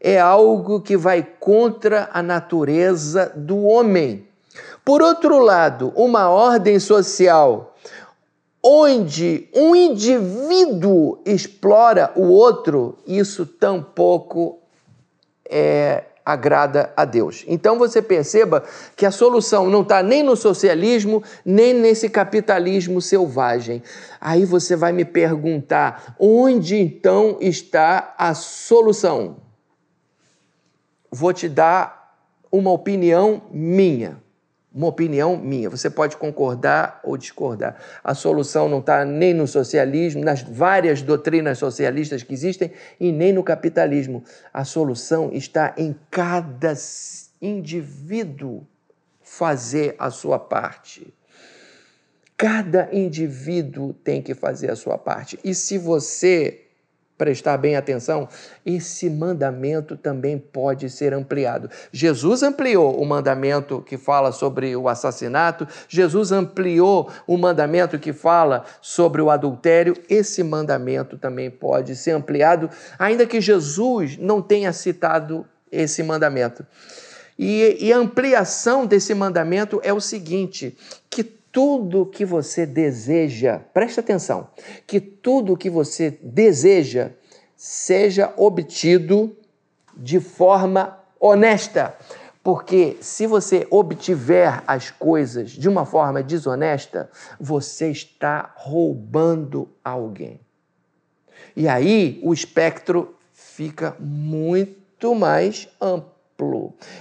é 0.00 0.20
algo 0.20 0.80
que 0.80 0.96
vai 0.96 1.26
contra 1.40 2.08
a 2.12 2.22
natureza 2.22 3.32
do 3.34 3.64
homem. 3.64 4.28
Por 4.84 5.02
outro 5.02 5.40
lado, 5.40 5.92
uma 5.96 6.30
ordem 6.30 6.78
social 6.78 7.74
onde 8.62 9.48
um 9.52 9.74
indivíduo 9.74 11.18
explora 11.26 12.12
o 12.14 12.28
outro, 12.28 12.96
isso 13.04 13.44
tampouco 13.44 14.60
é 15.44 16.04
agrada 16.24 16.92
a 16.96 17.04
Deus. 17.04 17.44
Então 17.46 17.78
você 17.78 18.00
perceba 18.00 18.64
que 18.96 19.04
a 19.04 19.10
solução 19.10 19.68
não 19.68 19.82
está 19.82 20.02
nem 20.02 20.22
no 20.22 20.36
socialismo, 20.36 21.22
nem 21.44 21.74
nesse 21.74 22.08
capitalismo 22.08 23.00
selvagem. 23.00 23.82
Aí 24.20 24.44
você 24.44 24.76
vai 24.76 24.92
me 24.92 25.04
perguntar: 25.04 26.14
onde 26.18 26.76
então 26.76 27.38
está 27.40 28.14
a 28.16 28.34
solução? 28.34 29.36
Vou 31.10 31.32
te 31.32 31.48
dar 31.48 32.16
uma 32.50 32.70
opinião 32.70 33.42
minha 33.50 34.22
uma 34.74 34.86
opinião 34.86 35.36
minha. 35.36 35.68
Você 35.68 35.90
pode 35.90 36.16
concordar 36.16 37.00
ou 37.04 37.16
discordar. 37.16 37.76
A 38.02 38.14
solução 38.14 38.68
não 38.68 38.78
está 38.78 39.04
nem 39.04 39.34
no 39.34 39.46
socialismo, 39.46 40.24
nas 40.24 40.42
várias 40.42 41.02
doutrinas 41.02 41.58
socialistas 41.58 42.22
que 42.22 42.32
existem, 42.32 42.72
e 42.98 43.12
nem 43.12 43.32
no 43.32 43.42
capitalismo. 43.42 44.24
A 44.52 44.64
solução 44.64 45.30
está 45.32 45.74
em 45.76 45.94
cada 46.10 46.72
indivíduo 47.40 48.66
fazer 49.20 49.94
a 49.98 50.10
sua 50.10 50.38
parte. 50.38 51.12
Cada 52.36 52.88
indivíduo 52.92 53.92
tem 53.92 54.20
que 54.20 54.34
fazer 54.34 54.70
a 54.70 54.76
sua 54.76 54.98
parte. 54.98 55.38
E 55.44 55.54
se 55.54 55.78
você 55.78 56.62
prestar 57.16 57.56
bem 57.56 57.76
atenção, 57.76 58.28
esse 58.64 59.08
mandamento 59.08 59.96
também 59.96 60.38
pode 60.38 60.90
ser 60.90 61.14
ampliado. 61.14 61.70
Jesus 61.92 62.42
ampliou 62.42 63.00
o 63.00 63.04
mandamento 63.04 63.80
que 63.80 63.96
fala 63.96 64.32
sobre 64.32 64.74
o 64.74 64.88
assassinato, 64.88 65.66
Jesus 65.88 66.32
ampliou 66.32 67.10
o 67.26 67.36
mandamento 67.36 67.98
que 67.98 68.12
fala 68.12 68.64
sobre 68.80 69.22
o 69.22 69.30
adultério, 69.30 69.96
esse 70.08 70.42
mandamento 70.42 71.16
também 71.16 71.50
pode 71.50 71.94
ser 71.94 72.12
ampliado, 72.12 72.68
ainda 72.98 73.26
que 73.26 73.40
Jesus 73.40 74.16
não 74.16 74.42
tenha 74.42 74.72
citado 74.72 75.46
esse 75.70 76.02
mandamento. 76.02 76.66
E, 77.38 77.78
e 77.80 77.92
a 77.92 77.96
ampliação 77.96 78.86
desse 78.86 79.14
mandamento 79.14 79.80
é 79.82 79.92
o 79.92 80.00
seguinte: 80.00 80.76
tudo 81.52 82.06
que 82.06 82.24
você 82.24 82.64
deseja, 82.64 83.60
preste 83.74 84.00
atenção, 84.00 84.48
que 84.86 84.98
tudo 84.98 85.56
que 85.56 85.68
você 85.68 86.18
deseja 86.22 87.10
seja 87.54 88.32
obtido 88.36 89.36
de 89.94 90.18
forma 90.18 90.98
honesta. 91.20 91.94
Porque 92.42 92.96
se 93.00 93.26
você 93.26 93.68
obtiver 93.70 94.64
as 94.66 94.90
coisas 94.90 95.50
de 95.50 95.68
uma 95.68 95.84
forma 95.84 96.22
desonesta, 96.22 97.08
você 97.38 97.90
está 97.90 98.52
roubando 98.56 99.68
alguém. 99.84 100.40
E 101.54 101.68
aí 101.68 102.18
o 102.24 102.32
espectro 102.32 103.14
fica 103.32 103.94
muito 104.00 105.14
mais 105.14 105.68
amplo 105.80 106.11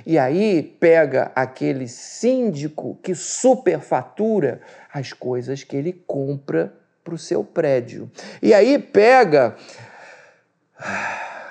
e 0.06 0.18
aí 0.18 0.62
pega 0.62 1.32
aquele 1.36 1.88
síndico 1.88 3.00
que 3.02 3.16
superfatura 3.16 4.62
as 4.94 5.14
coisas 5.14 5.64
que 5.64 5.76
ele 5.76 5.94
compra 5.94 6.74
para 7.04 7.14
o 7.14 7.18
seu 7.18 7.44
prédio. 7.44 8.12
E 8.42 8.54
aí 8.54 8.78
pega 8.78 9.56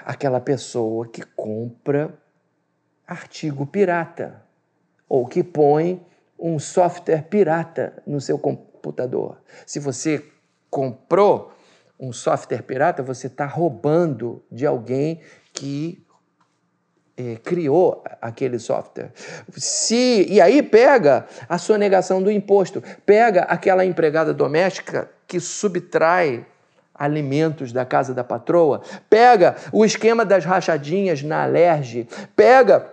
aquela 0.04 0.40
pessoa 0.40 1.08
que 1.08 1.22
compra 1.22 2.14
artigo 3.06 3.66
pirata 3.66 4.42
ou 5.08 5.26
que 5.26 5.42
põe 5.42 6.04
um 6.38 6.58
software 6.58 7.22
pirata 7.22 8.02
no 8.06 8.20
seu 8.20 8.38
computador. 8.38 9.38
Se 9.66 9.78
você 9.78 10.24
comprou 10.70 11.52
um 11.98 12.12
software 12.12 12.62
pirata, 12.62 13.02
você 13.02 13.26
está 13.26 13.44
roubando 13.44 14.42
de 14.50 14.64
alguém 14.64 15.20
que 15.52 16.06
criou 17.44 18.02
aquele 18.20 18.58
software. 18.58 19.10
Se, 19.56 20.26
e 20.28 20.40
aí 20.40 20.62
pega 20.62 21.26
a 21.48 21.58
sonegação 21.58 22.22
do 22.22 22.30
imposto, 22.30 22.82
pega 23.04 23.42
aquela 23.42 23.84
empregada 23.84 24.32
doméstica 24.32 25.10
que 25.26 25.40
subtrai 25.40 26.44
alimentos 26.94 27.72
da 27.72 27.84
casa 27.84 28.12
da 28.12 28.22
patroa, 28.22 28.82
pega 29.08 29.56
o 29.72 29.84
esquema 29.84 30.22
das 30.24 30.44
rachadinhas 30.44 31.22
na 31.22 31.44
alerge, 31.44 32.06
pega 32.36 32.92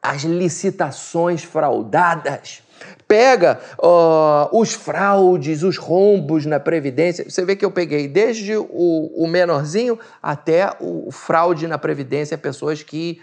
as 0.00 0.22
licitações 0.22 1.42
fraudadas, 1.42 2.62
pega 3.06 3.60
uh, 3.78 4.56
os 4.58 4.72
fraudes, 4.72 5.62
os 5.62 5.76
rombos 5.76 6.46
na 6.46 6.58
Previdência. 6.58 7.28
Você 7.28 7.44
vê 7.44 7.54
que 7.56 7.64
eu 7.64 7.70
peguei 7.70 8.08
desde 8.08 8.56
o, 8.56 8.64
o 8.68 9.26
menorzinho 9.26 9.98
até 10.22 10.72
o 10.80 11.10
fraude 11.10 11.66
na 11.66 11.76
Previdência, 11.76 12.38
pessoas 12.38 12.82
que 12.82 13.20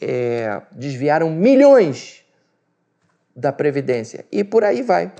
é, 0.00 0.60
desviaram 0.72 1.30
milhões 1.30 2.24
da 3.34 3.52
Previdência. 3.52 4.24
E 4.30 4.44
por 4.44 4.64
aí 4.64 4.82
vai. 4.82 5.12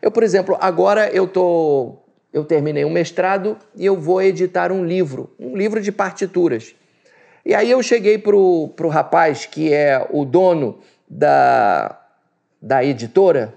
Eu, 0.00 0.10
por 0.10 0.22
exemplo, 0.22 0.56
agora 0.60 1.08
eu 1.10 1.26
tô, 1.26 1.96
eu 2.32 2.44
terminei 2.44 2.84
um 2.84 2.90
mestrado 2.90 3.56
e 3.74 3.84
eu 3.84 3.96
vou 3.96 4.22
editar 4.22 4.70
um 4.70 4.84
livro, 4.84 5.34
um 5.38 5.56
livro 5.56 5.80
de 5.80 5.90
partituras. 5.90 6.74
E 7.44 7.54
aí 7.54 7.70
eu 7.70 7.82
cheguei 7.82 8.18
para 8.18 8.36
o 8.36 8.88
rapaz 8.88 9.46
que 9.46 9.72
é 9.72 10.06
o 10.10 10.24
dono 10.24 10.80
da, 11.08 12.00
da 12.60 12.84
editora 12.84 13.54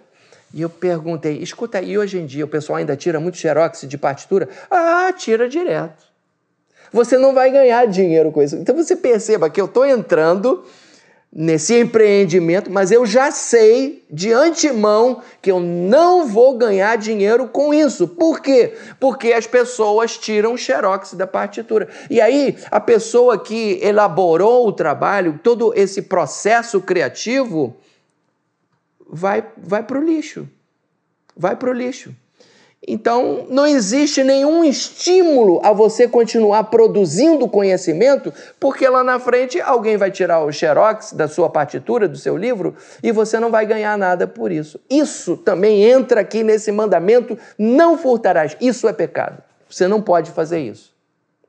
e 0.54 0.62
eu 0.62 0.70
perguntei, 0.70 1.38
escuta, 1.38 1.82
e 1.82 1.98
hoje 1.98 2.18
em 2.18 2.26
dia 2.26 2.46
o 2.46 2.48
pessoal 2.48 2.78
ainda 2.78 2.96
tira 2.96 3.20
muito 3.20 3.38
xerox 3.38 3.88
de 3.88 3.98
partitura? 3.98 4.50
Ah, 4.70 5.14
tira 5.16 5.48
direto 5.48 6.09
você 6.92 7.18
não 7.18 7.34
vai 7.34 7.52
ganhar 7.52 7.86
dinheiro 7.86 8.32
com 8.32 8.42
isso. 8.42 8.56
Então 8.56 8.76
você 8.76 8.96
perceba 8.96 9.50
que 9.50 9.60
eu 9.60 9.66
estou 9.66 9.86
entrando 9.86 10.64
nesse 11.32 11.80
empreendimento, 11.80 12.72
mas 12.72 12.92
eu 12.92 13.06
já 13.06 13.30
sei 13.30 14.04
de 14.10 14.34
antemão 14.34 15.22
que 15.42 15.52
eu 15.52 15.60
não 15.60 16.28
vou 16.28 16.58
ganhar 16.58 16.98
dinheiro 16.98 17.48
com 17.48 17.72
isso. 17.72 18.08
Por 18.08 18.42
quê? 18.42 18.76
Porque 19.00 19.32
as 19.32 19.46
pessoas 19.46 20.18
tiram 20.18 20.54
o 20.54 20.58
xerox 20.58 21.14
da 21.14 21.28
partitura. 21.28 21.88
E 22.10 22.20
aí, 22.20 22.58
a 22.72 22.80
pessoa 22.80 23.38
que 23.38 23.80
elaborou 23.84 24.68
o 24.68 24.74
trabalho, 24.74 25.40
todo 25.44 25.72
esse 25.76 26.02
processo 26.02 26.82
criativo, 26.82 27.78
vai, 29.08 29.46
vai 29.56 29.84
para 29.84 30.00
o 30.00 30.04
lixo. 30.04 30.50
Vai 31.38 31.56
para 31.56 31.70
o 31.70 31.74
lixo. 31.74 32.14
Então, 32.92 33.46
não 33.52 33.68
existe 33.68 34.24
nenhum 34.24 34.64
estímulo 34.64 35.62
a 35.64 35.72
você 35.72 36.08
continuar 36.08 36.64
produzindo 36.64 37.48
conhecimento, 37.48 38.34
porque 38.60 38.90
lá 38.90 39.04
na 39.04 39.20
frente 39.20 39.62
alguém 39.62 39.96
vai 39.96 40.10
tirar 40.10 40.44
o 40.44 40.52
xerox 40.52 41.14
da 41.14 41.28
sua 41.28 41.52
partitura, 41.52 42.08
do 42.08 42.18
seu 42.18 42.36
livro, 42.36 42.76
e 43.04 43.12
você 43.12 43.40
não 43.40 43.52
vai 43.52 43.64
ganhar 43.68 43.96
nada 43.96 44.26
por 44.26 44.52
isso. 44.52 44.80
Isso 44.90 45.38
também 45.38 45.84
entra 45.84 46.22
aqui 46.22 46.44
nesse 46.44 46.72
mandamento: 46.72 47.38
não 47.60 47.96
furtarás. 47.96 48.58
Isso 48.60 48.88
é 48.88 48.94
pecado. 48.94 49.44
Você 49.70 49.88
não 49.88 50.02
pode 50.02 50.32
fazer 50.32 50.58
isso. 50.58 50.92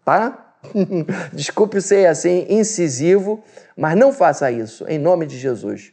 Tá? 0.04 0.52
Desculpe 1.32 1.80
ser 1.80 2.06
assim 2.06 2.44
incisivo, 2.50 3.42
mas 3.74 3.96
não 3.96 4.12
faça 4.12 4.50
isso, 4.50 4.84
em 4.86 4.98
nome 4.98 5.24
de 5.24 5.38
Jesus. 5.38 5.90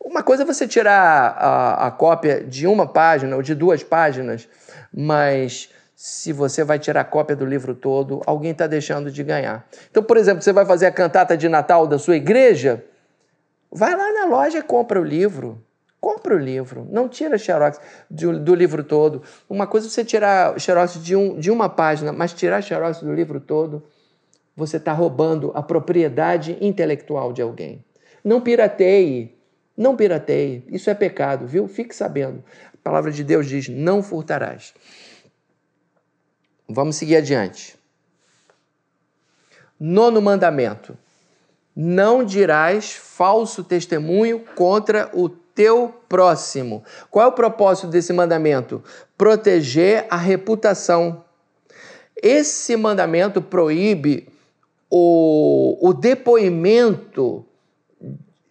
Uma 0.00 0.24
coisa 0.24 0.42
é 0.42 0.46
você 0.46 0.66
tirar 0.66 1.36
a, 1.38 1.86
a 1.86 1.90
cópia 1.92 2.42
de 2.42 2.66
uma 2.66 2.86
página 2.86 3.36
ou 3.36 3.42
de 3.42 3.54
duas 3.54 3.84
páginas 3.84 4.48
mas 4.92 5.70
se 5.94 6.32
você 6.32 6.62
vai 6.62 6.78
tirar 6.78 7.04
cópia 7.04 7.34
do 7.34 7.44
livro 7.44 7.74
todo, 7.74 8.22
alguém 8.24 8.52
está 8.52 8.66
deixando 8.66 9.10
de 9.10 9.24
ganhar. 9.24 9.66
Então, 9.90 10.02
por 10.02 10.16
exemplo, 10.16 10.42
você 10.42 10.52
vai 10.52 10.64
fazer 10.64 10.86
a 10.86 10.92
cantata 10.92 11.36
de 11.36 11.48
Natal 11.48 11.86
da 11.86 11.98
sua 11.98 12.16
igreja, 12.16 12.84
vai 13.70 13.96
lá 13.96 14.12
na 14.12 14.26
loja 14.26 14.58
e 14.58 14.62
compra 14.62 15.00
o 15.00 15.04
livro. 15.04 15.60
Compra 16.00 16.36
o 16.36 16.38
livro, 16.38 16.86
não 16.88 17.08
tira 17.08 17.36
xerox 17.36 17.80
do, 18.08 18.38
do 18.38 18.54
livro 18.54 18.84
todo. 18.84 19.20
Uma 19.50 19.66
coisa 19.66 19.88
é 19.88 19.90
você 19.90 20.04
tirar 20.04 20.58
xerox 20.58 21.02
de, 21.02 21.16
um, 21.16 21.36
de 21.36 21.50
uma 21.50 21.68
página, 21.68 22.12
mas 22.12 22.32
tirar 22.32 22.62
xerox 22.62 23.00
do 23.00 23.12
livro 23.12 23.40
todo, 23.40 23.82
você 24.54 24.76
está 24.76 24.92
roubando 24.92 25.50
a 25.56 25.62
propriedade 25.62 26.56
intelectual 26.60 27.32
de 27.32 27.42
alguém. 27.42 27.84
Não 28.22 28.40
pirateie, 28.40 29.36
não 29.76 29.96
pirateie. 29.96 30.64
Isso 30.68 30.88
é 30.88 30.94
pecado, 30.94 31.48
viu? 31.48 31.66
Fique 31.66 31.94
sabendo. 31.94 32.44
A 32.80 32.84
palavra 32.84 33.10
de 33.10 33.22
Deus 33.24 33.46
diz: 33.46 33.68
não 33.68 34.02
furtarás. 34.02 34.74
Vamos 36.68 36.96
seguir 36.96 37.16
adiante. 37.16 37.78
Nono 39.78 40.20
mandamento: 40.20 40.96
não 41.74 42.24
dirás 42.24 42.92
falso 42.92 43.62
testemunho 43.62 44.40
contra 44.54 45.10
o 45.14 45.28
teu 45.28 45.94
próximo. 46.08 46.84
Qual 47.10 47.24
é 47.24 47.28
o 47.28 47.32
propósito 47.32 47.88
desse 47.88 48.12
mandamento? 48.12 48.82
Proteger 49.16 50.06
a 50.10 50.16
reputação. 50.16 51.24
Esse 52.20 52.76
mandamento 52.76 53.40
proíbe 53.40 54.28
o, 54.90 55.78
o 55.80 55.92
depoimento 55.92 57.44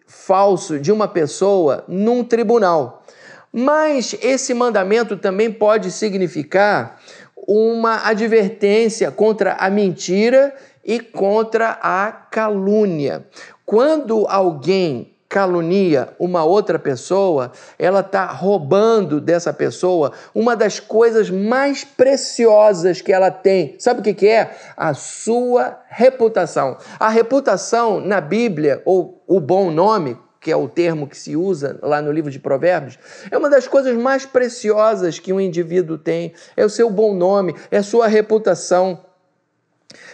falso 0.06 0.78
de 0.78 0.90
uma 0.90 1.06
pessoa 1.06 1.84
num 1.86 2.24
tribunal. 2.24 3.04
Mas 3.52 4.14
esse 4.22 4.52
mandamento 4.52 5.16
também 5.16 5.50
pode 5.50 5.90
significar 5.90 7.00
uma 7.36 8.06
advertência 8.06 9.10
contra 9.10 9.54
a 9.54 9.70
mentira 9.70 10.54
e 10.84 11.00
contra 11.00 11.78
a 11.82 12.12
calúnia. 12.12 13.26
Quando 13.64 14.26
alguém 14.28 15.14
calunia 15.28 16.08
uma 16.18 16.42
outra 16.44 16.78
pessoa, 16.78 17.52
ela 17.78 18.00
está 18.00 18.26
roubando 18.26 19.20
dessa 19.20 19.52
pessoa 19.52 20.12
uma 20.34 20.56
das 20.56 20.80
coisas 20.80 21.28
mais 21.28 21.84
preciosas 21.84 23.02
que 23.02 23.12
ela 23.12 23.30
tem. 23.30 23.76
Sabe 23.78 24.00
o 24.00 24.02
que, 24.02 24.14
que 24.14 24.26
é? 24.26 24.56
A 24.76 24.94
sua 24.94 25.78
reputação. 25.88 26.78
A 26.98 27.10
reputação 27.10 28.00
na 28.00 28.20
Bíblia, 28.20 28.80
ou 28.86 29.22
o 29.26 29.38
bom 29.38 29.70
nome, 29.70 30.16
que 30.40 30.50
é 30.50 30.56
o 30.56 30.68
termo 30.68 31.06
que 31.06 31.16
se 31.16 31.36
usa 31.36 31.78
lá 31.82 32.00
no 32.00 32.12
livro 32.12 32.30
de 32.30 32.38
Provérbios, 32.38 32.98
é 33.30 33.36
uma 33.36 33.50
das 33.50 33.66
coisas 33.66 33.96
mais 33.96 34.24
preciosas 34.24 35.18
que 35.18 35.32
um 35.32 35.40
indivíduo 35.40 35.98
tem, 35.98 36.32
é 36.56 36.64
o 36.64 36.70
seu 36.70 36.88
bom 36.90 37.14
nome, 37.14 37.54
é 37.70 37.78
a 37.78 37.82
sua 37.82 38.06
reputação. 38.06 39.04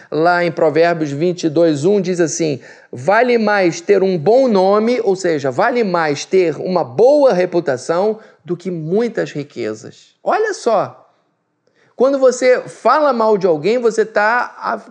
Lá 0.09 0.43
em 0.45 0.51
Provérbios 0.51 1.11
22, 1.11 1.83
1 1.83 2.01
diz 2.01 2.19
assim: 2.19 2.61
vale 2.91 3.37
mais 3.37 3.81
ter 3.81 4.01
um 4.01 4.17
bom 4.17 4.47
nome, 4.47 5.01
ou 5.03 5.15
seja, 5.15 5.51
vale 5.51 5.83
mais 5.83 6.23
ter 6.23 6.55
uma 6.57 6.83
boa 6.83 7.33
reputação 7.33 8.19
do 8.43 8.55
que 8.55 8.71
muitas 8.71 9.31
riquezas. 9.31 10.15
Olha 10.23 10.53
só, 10.53 11.11
quando 11.95 12.19
você 12.19 12.61
fala 12.61 13.11
mal 13.11 13.37
de 13.37 13.47
alguém, 13.47 13.77
você 13.77 14.03
está, 14.03 14.81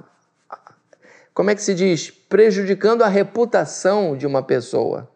como 1.33 1.51
é 1.51 1.55
que 1.55 1.62
se 1.62 1.75
diz? 1.75 2.11
Prejudicando 2.11 3.03
a 3.03 3.09
reputação 3.09 4.16
de 4.16 4.27
uma 4.27 4.42
pessoa. 4.42 5.09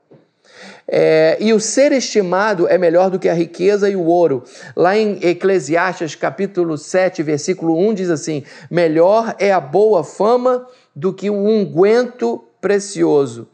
É, 0.86 1.36
e 1.40 1.52
o 1.52 1.60
ser 1.60 1.92
estimado 1.92 2.66
é 2.68 2.78
melhor 2.78 3.10
do 3.10 3.18
que 3.18 3.28
a 3.28 3.34
riqueza 3.34 3.88
e 3.88 3.96
o 3.96 4.04
ouro. 4.04 4.44
Lá 4.74 4.96
em 4.96 5.18
Eclesiastes 5.22 6.14
capítulo 6.14 6.78
7, 6.78 7.22
versículo 7.22 7.76
1 7.78 7.94
diz 7.94 8.10
assim: 8.10 8.42
Melhor 8.70 9.34
é 9.38 9.52
a 9.52 9.60
boa 9.60 10.02
fama 10.02 10.66
do 10.94 11.12
que 11.12 11.30
um 11.30 11.46
unguento 11.46 12.44
precioso. 12.60 13.48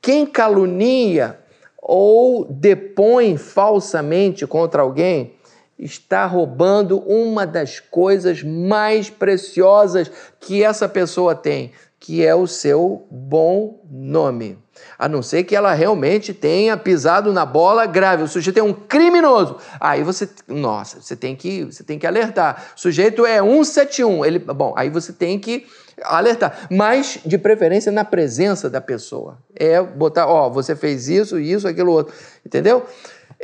Quem 0.00 0.26
calunia 0.26 1.38
ou 1.80 2.44
depõe 2.44 3.36
falsamente 3.36 4.46
contra 4.46 4.82
alguém 4.82 5.34
está 5.78 6.26
roubando 6.26 6.98
uma 7.06 7.46
das 7.46 7.78
coisas 7.78 8.42
mais 8.42 9.08
preciosas 9.08 10.10
que 10.40 10.62
essa 10.62 10.88
pessoa 10.88 11.34
tem, 11.34 11.72
que 12.00 12.24
é 12.24 12.34
o 12.34 12.46
seu 12.46 13.06
bom 13.10 13.80
nome. 13.88 14.58
A 14.98 15.08
não 15.08 15.22
ser 15.22 15.44
que 15.44 15.54
ela 15.54 15.72
realmente 15.72 16.34
tenha 16.34 16.76
pisado 16.76 17.32
na 17.32 17.46
bola 17.46 17.86
grave. 17.86 18.22
O 18.22 18.28
sujeito 18.28 18.58
é 18.58 18.62
um 18.62 18.72
criminoso. 18.72 19.56
Aí 19.80 20.02
você, 20.02 20.28
nossa, 20.46 21.00
você 21.00 21.14
tem 21.14 21.36
que, 21.36 21.64
você 21.64 21.82
tem 21.84 21.98
que 21.98 22.06
alertar. 22.06 22.72
O 22.76 22.80
sujeito 22.80 23.24
é 23.24 23.40
171. 23.40 24.24
Ele, 24.24 24.38
bom, 24.38 24.74
aí 24.76 24.90
você 24.90 25.12
tem 25.12 25.38
que 25.38 25.66
alertar, 26.02 26.68
mas 26.70 27.18
de 27.24 27.38
preferência 27.38 27.90
na 27.90 28.04
presença 28.04 28.70
da 28.70 28.80
pessoa. 28.80 29.38
É 29.54 29.82
botar, 29.82 30.26
ó, 30.26 30.48
você 30.48 30.76
fez 30.76 31.08
isso, 31.08 31.38
isso, 31.38 31.66
aquilo 31.66 31.92
outro, 31.92 32.14
entendeu? 32.44 32.86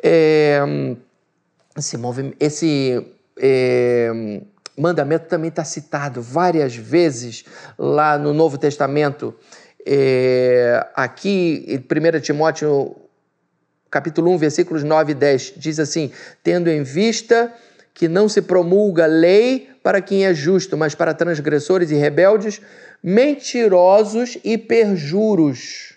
É, 0.03 0.61
esse 1.77 1.97
movimento, 1.97 2.37
esse 2.39 3.05
é, 3.39 4.41
mandamento 4.79 5.27
também 5.29 5.49
está 5.49 5.65
citado 5.65 6.21
várias 6.21 6.75
vezes 6.75 7.45
lá 7.79 8.19
no 8.19 8.33
Novo 8.33 8.59
Testamento. 8.59 9.35
É, 9.87 10.87
aqui, 10.95 11.65
em 11.69 11.77
1 11.77 12.21
Timóteo, 12.21 12.97
capítulo 13.91 14.31
1, 14.33 14.39
versículos 14.39 14.83
9 14.83 15.13
e 15.13 15.15
10, 15.15 15.55
diz 15.57 15.79
assim: 15.79 16.11
Tendo 16.43 16.71
em 16.71 16.83
vista 16.83 17.53
que 17.93 18.09
não 18.09 18.29
se 18.29 18.43
promulga 18.43 19.07
lei 19.07 19.69
para 19.83 20.01
quem 20.01 20.27
é 20.27 20.35
justo, 20.35 20.77
mas 20.77 20.95
para 20.95 21.15
transgressores 21.15 21.91
e 21.91 21.95
rebeldes, 21.95 22.61
mentirosos 23.03 24.39
e 24.43 24.57
perjuros 24.57 25.95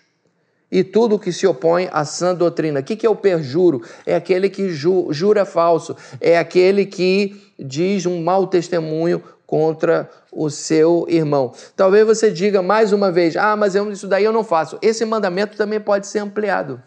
e 0.70 0.84
tudo 0.84 1.18
que 1.18 1.32
se 1.32 1.46
opõe 1.46 1.88
à 1.90 2.04
sã 2.04 2.34
doutrina. 2.34 2.80
O 2.80 2.82
que 2.82 3.06
é 3.06 3.10
o 3.10 3.16
perjuro? 3.16 3.82
É 4.04 4.14
aquele 4.14 4.50
que 4.50 4.68
ju 4.70 5.08
jura 5.12 5.44
falso, 5.44 5.96
é 6.20 6.38
aquele 6.38 6.84
que 6.84 7.40
diz 7.58 8.06
um 8.06 8.22
mau 8.22 8.46
testemunho 8.46 9.22
contra 9.48 10.10
o 10.30 10.50
seu 10.50 11.06
irmão. 11.08 11.54
Talvez 11.74 12.06
você 12.06 12.30
diga 12.30 12.60
mais 12.60 12.92
uma 12.92 13.10
vez: 13.10 13.34
ah, 13.34 13.56
mas 13.56 13.74
eu, 13.74 13.90
isso 13.90 14.06
daí 14.06 14.22
eu 14.22 14.32
não 14.32 14.44
faço. 14.44 14.78
Esse 14.82 15.06
mandamento 15.06 15.56
também 15.56 15.80
pode 15.80 16.06
ser 16.06 16.18
ampliado. 16.18 16.82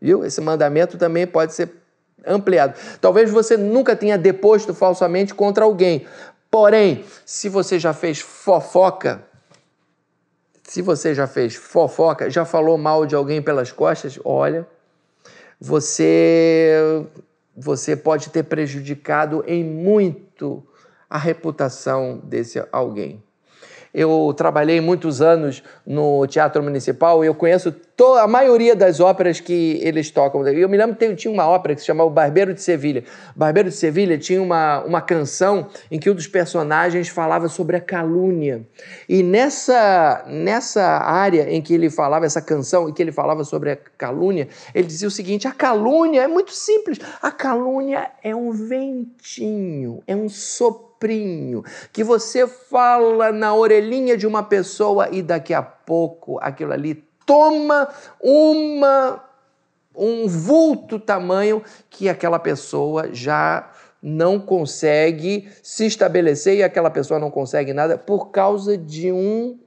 Viu? 0.00 0.24
Esse 0.24 0.40
mandamento 0.40 0.98
também 0.98 1.28
pode 1.28 1.54
ser 1.54 1.70
ampliado. 2.26 2.74
Talvez 3.00 3.30
você 3.30 3.56
nunca 3.56 3.94
tenha 3.94 4.18
deposto 4.18 4.74
falsamente 4.74 5.32
contra 5.32 5.64
alguém. 5.64 6.04
Porém, 6.50 7.04
se 7.24 7.48
você 7.48 7.78
já 7.78 7.92
fez 7.92 8.18
fofoca, 8.18 9.22
se 10.64 10.82
você 10.82 11.14
já 11.14 11.28
fez 11.28 11.54
fofoca, 11.54 12.28
já 12.28 12.44
falou 12.44 12.76
mal 12.76 13.06
de 13.06 13.14
alguém 13.14 13.40
pelas 13.40 13.70
costas, 13.70 14.18
olha, 14.24 14.66
você 15.60 17.06
você 17.56 17.94
pode 17.94 18.30
ter 18.30 18.42
prejudicado 18.42 19.44
em 19.46 19.62
muito 19.62 20.66
a 21.12 21.18
reputação 21.18 22.22
desse 22.24 22.66
alguém. 22.72 23.22
Eu 23.92 24.32
trabalhei 24.34 24.80
muitos 24.80 25.20
anos 25.20 25.62
no 25.86 26.26
Teatro 26.26 26.62
Municipal 26.62 27.22
e 27.22 27.26
eu 27.26 27.34
conheço 27.34 27.70
a 28.16 28.26
maioria 28.26 28.74
das 28.74 29.00
óperas 29.00 29.40
que 29.40 29.78
eles 29.82 30.10
tocam. 30.10 30.46
Eu 30.46 30.68
me 30.68 30.76
lembro 30.76 30.96
que 30.96 31.14
tinha 31.14 31.32
uma 31.32 31.48
ópera 31.48 31.74
que 31.74 31.80
se 31.80 31.86
chamava 31.86 32.08
O 32.08 32.12
Barbeiro 32.12 32.54
de 32.54 32.62
Sevilha. 32.62 33.04
O 33.34 33.38
Barbeiro 33.38 33.68
de 33.68 33.74
Sevilha 33.74 34.18
tinha 34.18 34.42
uma, 34.42 34.80
uma 34.80 35.00
canção 35.00 35.68
em 35.90 35.98
que 35.98 36.10
um 36.10 36.14
dos 36.14 36.26
personagens 36.26 37.08
falava 37.08 37.48
sobre 37.48 37.76
a 37.76 37.80
calúnia. 37.80 38.66
E 39.08 39.22
nessa, 39.22 40.24
nessa 40.26 40.82
área 40.82 41.50
em 41.50 41.60
que 41.62 41.74
ele 41.74 41.90
falava, 41.90 42.26
essa 42.26 42.42
canção, 42.42 42.88
em 42.88 42.92
que 42.92 43.02
ele 43.02 43.12
falava 43.12 43.44
sobre 43.44 43.72
a 43.72 43.76
calúnia, 43.76 44.48
ele 44.74 44.86
dizia 44.86 45.08
o 45.08 45.10
seguinte: 45.10 45.46
a 45.46 45.52
calúnia 45.52 46.22
é 46.22 46.28
muito 46.28 46.52
simples. 46.52 46.98
A 47.20 47.30
calúnia 47.30 48.10
é 48.22 48.34
um 48.34 48.50
ventinho, 48.50 50.02
é 50.06 50.14
um 50.14 50.28
soprinho 50.28 51.64
que 51.92 52.04
você 52.04 52.46
fala 52.46 53.32
na 53.32 53.54
orelhinha 53.54 54.16
de 54.16 54.26
uma 54.26 54.42
pessoa 54.42 55.08
e 55.10 55.20
daqui 55.20 55.52
a 55.52 55.62
pouco 55.62 56.38
aquilo 56.40 56.72
ali 56.72 57.11
toma 57.26 57.88
uma 58.20 59.22
um 59.94 60.26
vulto 60.26 60.98
tamanho 60.98 61.62
que 61.90 62.08
aquela 62.08 62.38
pessoa 62.38 63.12
já 63.12 63.70
não 64.02 64.40
consegue 64.40 65.48
se 65.62 65.86
estabelecer 65.86 66.56
e 66.56 66.62
aquela 66.62 66.90
pessoa 66.90 67.20
não 67.20 67.30
consegue 67.30 67.72
nada 67.72 67.96
por 67.96 68.30
causa 68.30 68.76
de 68.76 69.12
um 69.12 69.58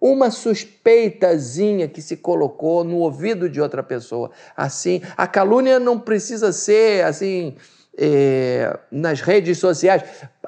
uma 0.00 0.30
suspeitazinha 0.30 1.88
que 1.88 2.02
se 2.02 2.18
colocou 2.18 2.84
no 2.84 2.98
ouvido 2.98 3.48
de 3.48 3.58
outra 3.58 3.82
pessoa. 3.82 4.30
Assim, 4.54 5.00
a 5.16 5.26
calúnia 5.26 5.80
não 5.80 5.98
precisa 5.98 6.52
ser 6.52 7.06
assim 7.06 7.56
é, 7.96 8.78
nas 8.90 9.22
redes 9.22 9.56
sociais. 9.56 10.02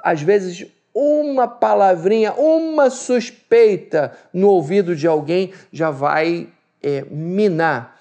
Às 0.05 0.21
vezes 0.21 0.67
uma 0.99 1.47
palavrinha, 1.47 2.33
uma 2.33 2.89
suspeita 2.89 4.17
no 4.33 4.49
ouvido 4.49 4.97
de 4.97 5.07
alguém 5.07 5.53
já 5.71 5.91
vai 5.91 6.49
é, 6.83 7.05
minar, 7.11 8.01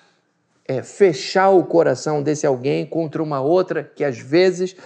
é, 0.65 0.81
fechar 0.81 1.49
o 1.49 1.65
coração 1.65 2.23
desse 2.23 2.47
alguém 2.47 2.85
contra 2.85 3.21
uma 3.21 3.41
outra 3.41 3.83
que 3.83 4.01
às 4.01 4.17
vezes 4.17 4.77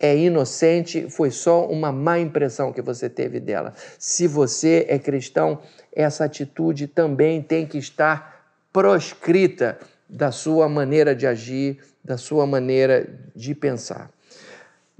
é 0.00 0.16
inocente, 0.16 1.10
foi 1.10 1.30
só 1.30 1.66
uma 1.66 1.92
má 1.92 2.18
impressão 2.18 2.72
que 2.72 2.80
você 2.80 3.10
teve 3.10 3.40
dela. 3.40 3.74
Se 3.98 4.26
você 4.26 4.86
é 4.88 4.98
cristão, 4.98 5.60
essa 5.92 6.24
atitude 6.24 6.86
também 6.86 7.42
tem 7.42 7.66
que 7.66 7.76
estar 7.76 8.54
proscrita 8.72 9.78
da 10.08 10.32
sua 10.32 10.66
maneira 10.66 11.14
de 11.14 11.26
agir, 11.26 11.78
da 12.02 12.16
sua 12.16 12.46
maneira 12.46 13.06
de 13.36 13.54
pensar. 13.54 14.10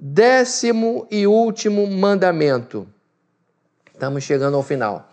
Décimo 0.00 1.08
e 1.10 1.26
último 1.26 1.84
mandamento. 1.88 2.86
Estamos 3.92 4.22
chegando 4.22 4.56
ao 4.56 4.62
final. 4.62 5.10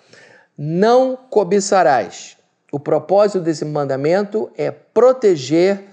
Não 0.55 1.17
cobiçarás. 1.17 2.37
O 2.71 2.79
propósito 2.79 3.39
desse 3.39 3.65
mandamento 3.65 4.51
é 4.55 4.69
proteger 4.69 5.85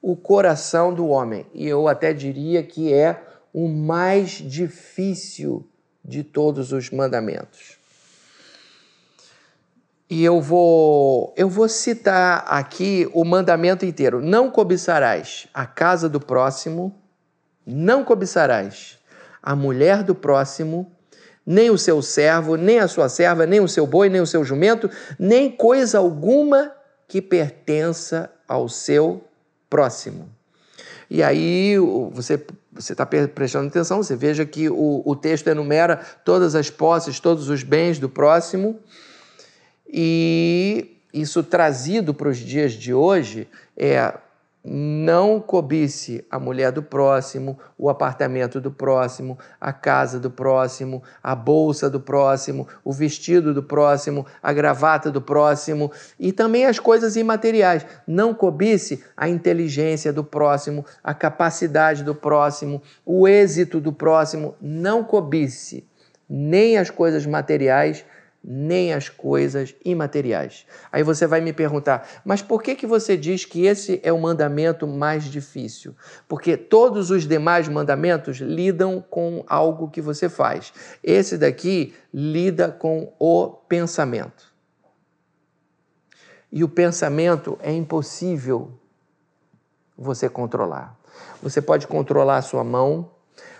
o 0.00 0.14
coração 0.14 0.94
do 0.94 1.08
homem. 1.08 1.44
E 1.52 1.66
eu 1.66 1.88
até 1.88 2.12
diria 2.12 2.62
que 2.62 2.94
é 2.94 3.20
o 3.52 3.66
mais 3.66 4.30
difícil 4.30 5.68
de 6.04 6.22
todos 6.22 6.70
os 6.70 6.88
mandamentos. 6.88 7.76
E 10.08 10.22
eu 10.24 10.40
vou 10.40 11.34
eu 11.36 11.48
vou 11.48 11.68
citar 11.68 12.44
aqui 12.46 13.10
o 13.12 13.24
mandamento 13.24 13.84
inteiro. 13.84 14.22
Não 14.22 14.52
cobiçarás 14.52 15.48
a 15.52 15.66
casa 15.66 16.08
do 16.08 16.20
próximo, 16.20 16.94
não 17.66 18.04
cobiçarás 18.04 18.98
a 19.42 19.56
mulher 19.56 20.02
do 20.02 20.14
próximo, 20.14 20.92
nem 21.44 21.70
o 21.70 21.78
seu 21.78 22.02
servo, 22.02 22.56
nem 22.56 22.78
a 22.78 22.88
sua 22.88 23.08
serva, 23.08 23.46
nem 23.46 23.60
o 23.60 23.68
seu 23.68 23.86
boi, 23.86 24.08
nem 24.08 24.20
o 24.20 24.26
seu 24.26 24.44
jumento, 24.44 24.90
nem 25.18 25.50
coisa 25.50 25.98
alguma 25.98 26.72
que 27.06 27.22
pertença 27.22 28.30
ao 28.48 28.68
seu 28.68 29.24
próximo. 29.70 30.28
E 31.08 31.22
aí 31.22 31.76
você 32.12 32.44
você 32.76 32.92
está 32.92 33.06
prestando 33.06 33.68
atenção, 33.68 34.02
você 34.02 34.14
veja 34.14 34.44
que 34.44 34.68
o, 34.68 35.02
o 35.02 35.16
texto 35.16 35.48
enumera 35.48 35.96
todas 36.24 36.54
as 36.54 36.68
posses, 36.68 37.18
todos 37.18 37.48
os 37.48 37.62
bens 37.62 37.98
do 37.98 38.06
próximo, 38.06 38.78
e 39.88 40.98
isso 41.10 41.42
trazido 41.42 42.12
para 42.12 42.28
os 42.28 42.36
dias 42.36 42.74
de 42.74 42.92
hoje 42.92 43.48
é 43.74 44.12
não 44.68 45.38
cobice 45.38 46.26
a 46.28 46.40
mulher 46.40 46.72
do 46.72 46.82
próximo, 46.82 47.56
o 47.78 47.88
apartamento 47.88 48.60
do 48.60 48.72
próximo, 48.72 49.38
a 49.60 49.72
casa 49.72 50.18
do 50.18 50.28
próximo, 50.28 51.04
a 51.22 51.36
bolsa 51.36 51.88
do 51.88 52.00
próximo, 52.00 52.66
o 52.84 52.92
vestido 52.92 53.54
do 53.54 53.62
próximo, 53.62 54.26
a 54.42 54.52
gravata 54.52 55.08
do 55.08 55.22
próximo 55.22 55.92
e 56.18 56.32
também 56.32 56.66
as 56.66 56.80
coisas 56.80 57.14
imateriais. 57.14 57.86
Não 58.08 58.34
cobice 58.34 59.04
a 59.16 59.28
inteligência 59.28 60.12
do 60.12 60.24
próximo, 60.24 60.84
a 61.02 61.14
capacidade 61.14 62.02
do 62.02 62.14
próximo, 62.14 62.82
o 63.04 63.28
êxito 63.28 63.80
do 63.80 63.92
próximo. 63.92 64.56
Não 64.60 65.04
cobice 65.04 65.86
nem 66.28 66.76
as 66.76 66.90
coisas 66.90 67.24
materiais 67.24 68.04
nem 68.48 68.92
as 68.92 69.08
coisas 69.08 69.74
imateriais. 69.84 70.64
Aí 70.92 71.02
você 71.02 71.26
vai 71.26 71.40
me 71.40 71.52
perguntar, 71.52 72.08
mas 72.24 72.40
por 72.40 72.62
que, 72.62 72.76
que 72.76 72.86
você 72.86 73.16
diz 73.16 73.44
que 73.44 73.66
esse 73.66 74.00
é 74.04 74.12
o 74.12 74.20
mandamento 74.20 74.86
mais 74.86 75.24
difícil? 75.24 75.96
Porque 76.28 76.56
todos 76.56 77.10
os 77.10 77.26
demais 77.26 77.66
mandamentos 77.66 78.36
lidam 78.36 79.04
com 79.10 79.44
algo 79.48 79.90
que 79.90 80.00
você 80.00 80.28
faz. 80.28 80.72
Esse 81.02 81.36
daqui 81.36 81.92
lida 82.14 82.70
com 82.70 83.12
o 83.18 83.48
pensamento. 83.48 84.54
E 86.52 86.62
o 86.62 86.68
pensamento 86.68 87.58
é 87.60 87.72
impossível 87.72 88.78
você 89.98 90.28
controlar. 90.28 90.96
Você 91.42 91.60
pode 91.60 91.88
controlar 91.88 92.36
a 92.36 92.42
sua 92.42 92.62
mão, 92.62 93.10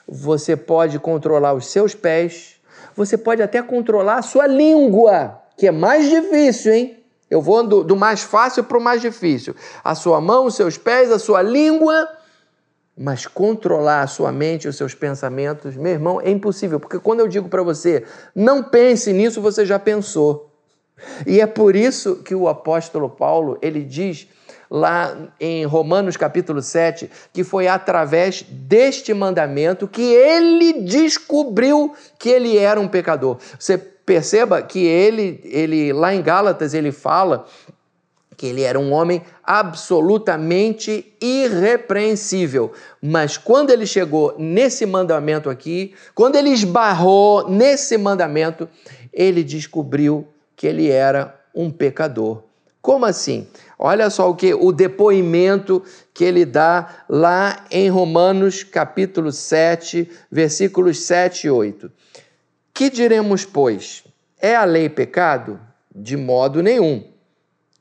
você 0.07 0.57
pode 0.57 1.01
controlar 1.01 1.55
os 1.55 1.67
seus 1.67 1.95
pés, 1.95 2.56
você 2.95 3.17
pode 3.17 3.43
até 3.43 3.63
controlar 3.63 4.19
a 4.19 4.23
sua 4.23 4.47
língua, 4.47 5.41
que 5.57 5.67
é 5.67 5.71
mais 5.71 6.09
difícil, 6.09 6.73
hein? 6.73 6.97
Eu 7.29 7.43
vou 7.43 7.67
do, 7.67 7.83
do 7.83 7.97
mais 7.97 8.23
fácil 8.23 8.65
para 8.65 8.79
o 8.79 8.81
mais 8.81 9.01
difícil. 9.01 9.55
A 9.83 9.95
sua 9.95 10.21
mão, 10.21 10.47
os 10.47 10.55
seus 10.55 10.79
pés, 10.79 11.11
a 11.11 11.19
sua 11.19 11.43
língua. 11.43 12.09
Mas 12.97 13.27
controlar 13.27 14.03
a 14.03 14.07
sua 14.07 14.33
mente 14.33 14.69
os 14.69 14.77
seus 14.77 14.95
pensamentos, 14.95 15.77
meu 15.77 15.93
irmão, 15.93 16.21
é 16.21 16.31
impossível. 16.31 16.79
Porque 16.79 16.99
quando 16.99 17.21
eu 17.21 17.29
digo 17.29 17.49
para 17.49 17.63
você, 17.63 18.05
não 18.35 18.63
pense 18.63 19.13
nisso, 19.13 19.41
você 19.41 19.67
já 19.67 19.79
pensou. 19.79 20.53
E 21.27 21.41
é 21.41 21.47
por 21.47 21.77
isso 21.77 22.17
que 22.17 22.35
o 22.35 22.49
apóstolo 22.49 23.11
Paulo, 23.11 23.59
ele 23.61 23.83
diz 23.83 24.29
lá 24.71 25.17
em 25.41 25.65
Romanos 25.65 26.17
capítulo 26.17 26.61
7, 26.61 27.11
que 27.33 27.45
foi 27.45 27.69
através 27.69 28.43
deste 28.43 29.15
mandamento 29.15 29.87
que 29.87 30.03
ele 30.03 30.83
descobriu 30.83 31.95
que 32.19 32.29
ele 32.29 32.57
era 32.57 32.81
um 32.81 32.89
pecador. 32.89 33.39
Você 33.59 33.79
perceba 33.79 34.63
que 34.63 34.85
ele, 34.85 35.41
ele 35.45 35.93
lá 35.93 36.15
em 36.15 36.23
Gálatas, 36.23 36.75
ele 36.75 36.93
fala 36.93 37.47
que 38.37 38.47
ele 38.47 38.63
era 38.63 38.79
um 38.79 38.93
homem 38.93 39.23
absolutamente 39.43 41.15
irrepreensível. 41.21 42.73
Mas 43.01 43.39
quando 43.39 43.71
ele 43.71 43.87
chegou 43.87 44.35
nesse 44.39 44.85
mandamento 44.85 45.49
aqui, 45.49 45.95
quando 46.15 46.37
ele 46.37 46.51
esbarrou 46.51 47.49
nesse 47.49 47.97
mandamento, 47.97 48.69
ele 49.13 49.43
descobriu 49.43 50.29
que 50.55 50.67
ele 50.67 50.91
era 50.91 51.35
um 51.55 51.71
pecador. 51.71 52.43
Como 52.83 53.07
assim? 53.07 53.49
Olha 53.79 54.09
só 54.09 54.31
o 54.31 54.35
que 54.35 54.55
o 54.55 54.73
depoimento 54.73 55.83
que 56.15 56.25
ele 56.25 56.47
dá 56.47 57.05
lá 57.09 57.67
em 57.71 57.91
Romanos 57.91 58.63
capítulo 58.63 59.31
7, 59.31 60.11
versículos 60.31 61.01
7 61.01 61.47
e 61.47 61.51
8. 61.51 61.93
Que 62.73 62.89
diremos, 62.89 63.45
pois? 63.45 64.03
É 64.41 64.57
a 64.57 64.65
lei 64.65 64.89
pecado? 64.89 65.61
De 65.95 66.17
modo 66.17 66.63
nenhum. 66.63 67.05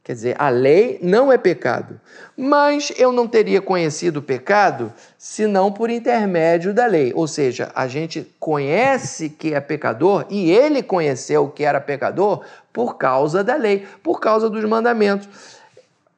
Quer 0.04 0.14
dizer, 0.14 0.36
a 0.38 0.50
lei 0.50 1.00
não 1.02 1.32
é 1.32 1.38
pecado. 1.38 2.00
Mas 2.38 2.92
eu 2.98 3.12
não 3.12 3.28
teria 3.28 3.62
conhecido 3.62 4.18
o 4.20 4.22
pecado 4.22 4.94
senão 5.18 5.72
por 5.72 5.90
intermédio 5.90 6.74
da 6.74 6.86
lei. 6.86 7.12
Ou 7.16 7.28
seja, 7.28 7.72
a 7.74 7.88
gente 7.88 8.22
conhece 8.40 9.30
que 9.30 9.54
é 9.54 9.60
pecador 9.60 10.26
e 10.30 10.52
ele 10.52 10.84
conheceu 10.84 11.50
que 11.50 11.64
era 11.64 11.82
pecador 11.82 12.44
por 12.72 12.98
causa 12.98 13.44
da 13.44 13.56
lei, 13.56 13.88
por 14.04 14.20
causa 14.20 14.50
dos 14.50 14.64
mandamentos 14.66 15.28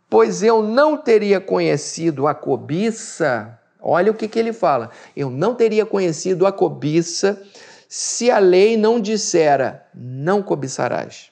pois 0.10 0.44
eu 0.44 0.62
não 0.62 0.98
teria 0.98 1.40
conhecido 1.40 2.28
a 2.28 2.34
cobiça. 2.34 3.60
Olha 3.82 4.12
o 4.12 4.16
que, 4.16 4.28
que 4.28 4.40
ele 4.40 4.54
fala. 4.54 4.90
Eu 5.16 5.30
não 5.30 5.56
teria 5.56 5.86
conhecido 5.86 6.46
a 6.46 6.52
cobiça 6.52 7.42
se 7.88 8.30
a 8.30 8.40
lei 8.40 8.78
não 8.78 9.00
dissera: 9.00 9.86
não 9.94 10.42
cobiçarás. 10.42 11.32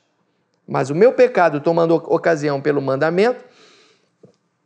Mas 0.67 0.89
o 0.89 0.95
meu 0.95 1.13
pecado, 1.13 1.61
tomando 1.61 1.95
ocasião 1.95 2.59
pelo 2.59 2.81
mandamento, 2.81 3.43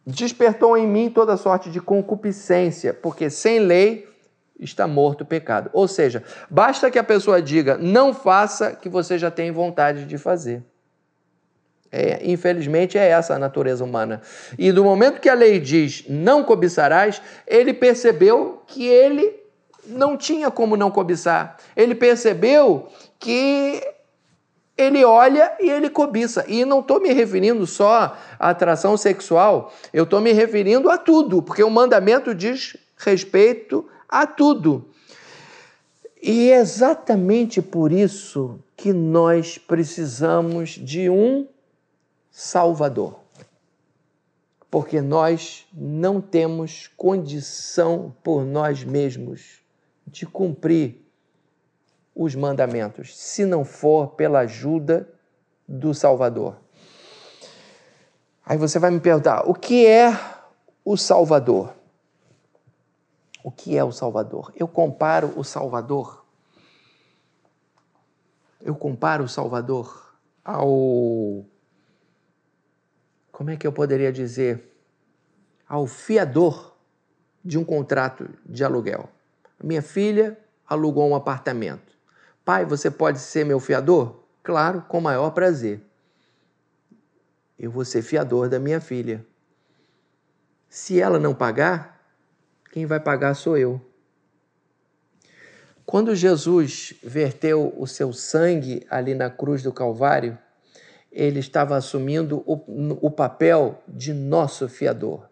despertou 0.05 0.77
em 0.77 0.87
mim 0.87 1.09
toda 1.09 1.35
sorte 1.35 1.69
de 1.69 1.81
concupiscência, 1.81 2.93
porque 2.93 3.29
sem 3.29 3.59
lei 3.59 4.07
está 4.59 4.87
morto 4.87 5.21
o 5.21 5.25
pecado. 5.25 5.69
Ou 5.73 5.87
seja, 5.87 6.23
basta 6.49 6.89
que 6.89 6.99
a 6.99 7.03
pessoa 7.03 7.41
diga 7.41 7.77
não 7.77 8.13
faça, 8.13 8.71
que 8.71 8.89
você 8.89 9.17
já 9.17 9.29
tem 9.29 9.51
vontade 9.51 10.05
de 10.05 10.17
fazer. 10.17 10.63
É, 11.91 12.19
infelizmente 12.23 12.97
é 12.97 13.09
essa 13.09 13.33
a 13.35 13.39
natureza 13.39 13.83
humana. 13.83 14.21
E 14.57 14.71
do 14.71 14.83
momento 14.83 15.19
que 15.19 15.29
a 15.29 15.33
lei 15.33 15.59
diz 15.59 16.05
não 16.07 16.43
cobiçarás, 16.43 17.21
ele 17.47 17.73
percebeu 17.73 18.61
que 18.67 18.85
ele 18.85 19.35
não 19.87 20.15
tinha 20.15 20.51
como 20.51 20.77
não 20.77 20.91
cobiçar. 20.91 21.57
Ele 21.75 21.95
percebeu 21.95 22.87
que 23.19 23.81
ele 24.77 25.03
olha 25.03 25.51
e 25.59 25.69
ele 25.69 25.89
cobiça. 25.89 26.45
E 26.47 26.63
não 26.63 26.79
estou 26.79 27.01
me 27.01 27.11
referindo 27.11 27.65
só 27.65 28.15
à 28.39 28.49
atração 28.49 28.95
sexual, 28.95 29.73
eu 29.91 30.05
estou 30.05 30.21
me 30.21 30.31
referindo 30.31 30.89
a 30.89 30.97
tudo, 30.97 31.41
porque 31.41 31.63
o 31.63 31.69
mandamento 31.69 32.33
diz 32.33 32.77
respeito 32.97 33.85
a 34.07 34.25
tudo. 34.25 34.85
E 36.21 36.51
é 36.51 36.59
exatamente 36.59 37.61
por 37.61 37.91
isso 37.91 38.59
que 38.75 38.93
nós 38.93 39.57
precisamos 39.57 40.71
de 40.71 41.09
um 41.09 41.47
Salvador. 42.41 43.19
Porque 44.71 45.01
nós 45.01 45.67
não 45.73 46.21
temos 46.21 46.87
condição 46.95 48.15
por 48.23 48.45
nós 48.45 48.81
mesmos 48.81 49.61
de 50.07 50.25
cumprir 50.25 51.05
os 52.15 52.35
mandamentos, 52.35 53.17
se 53.17 53.43
não 53.43 53.65
for 53.65 54.11
pela 54.11 54.39
ajuda 54.39 55.09
do 55.67 55.93
Salvador. 55.93 56.55
Aí 58.45 58.57
você 58.57 58.79
vai 58.79 58.89
me 58.89 59.01
perguntar: 59.01 59.43
o 59.45 59.53
que 59.53 59.85
é 59.85 60.17
o 60.85 60.95
Salvador? 60.95 61.73
O 63.43 63.51
que 63.51 63.77
é 63.77 63.83
o 63.83 63.91
Salvador? 63.91 64.53
Eu 64.55 64.67
comparo 64.69 65.33
o 65.37 65.43
Salvador. 65.43 66.25
Eu 68.61 68.75
comparo 68.75 69.25
o 69.25 69.29
Salvador 69.29 70.15
ao. 70.41 71.43
Como 73.39 73.51
é 73.51 73.55
que 73.55 73.65
eu 73.65 73.71
poderia 73.71 74.11
dizer? 74.11 74.69
Ao 75.65 75.87
fiador 75.87 76.75
de 77.41 77.57
um 77.57 77.63
contrato 77.63 78.29
de 78.45 78.65
aluguel. 78.65 79.09
Minha 79.63 79.81
filha 79.81 80.37
alugou 80.67 81.07
um 81.07 81.15
apartamento. 81.15 81.97
Pai, 82.43 82.65
você 82.65 82.91
pode 82.91 83.19
ser 83.19 83.45
meu 83.45 83.57
fiador? 83.61 84.25
Claro, 84.43 84.81
com 84.89 84.99
maior 84.99 85.29
prazer. 85.29 85.79
Eu 87.57 87.71
vou 87.71 87.85
ser 87.85 88.01
fiador 88.01 88.49
da 88.49 88.59
minha 88.59 88.81
filha. 88.81 89.25
Se 90.67 90.99
ela 90.99 91.17
não 91.17 91.33
pagar, 91.33 91.97
quem 92.73 92.85
vai 92.85 92.99
pagar 92.99 93.35
sou 93.35 93.57
eu. 93.57 93.79
Quando 95.85 96.13
Jesus 96.13 96.93
verteu 97.01 97.73
o 97.77 97.87
seu 97.87 98.11
sangue 98.11 98.85
ali 98.89 99.15
na 99.15 99.29
cruz 99.29 99.63
do 99.63 99.71
Calvário, 99.71 100.37
ele 101.11 101.39
estava 101.39 101.75
assumindo 101.75 102.43
o, 102.45 102.61
o 103.01 103.11
papel 103.11 103.81
de 103.87 104.13
nosso 104.13 104.67
fiador. 104.67 105.27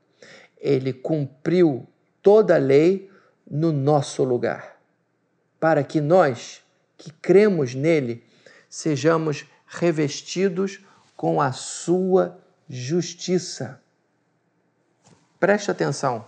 Ele 0.60 0.92
cumpriu 0.92 1.88
toda 2.22 2.56
a 2.56 2.60
lei 2.60 3.10
no 3.50 3.72
nosso 3.72 4.24
lugar, 4.24 4.78
para 5.60 5.84
que 5.84 6.02
nós 6.02 6.62
que 6.98 7.12
cremos 7.12 7.76
nele 7.76 8.24
sejamos 8.70 9.46
revestidos 9.68 10.84
com 11.16 11.40
a 11.40 11.52
sua 11.52 12.38
justiça. 12.68 13.82
Preste 15.40 15.72
atenção. 15.72 16.28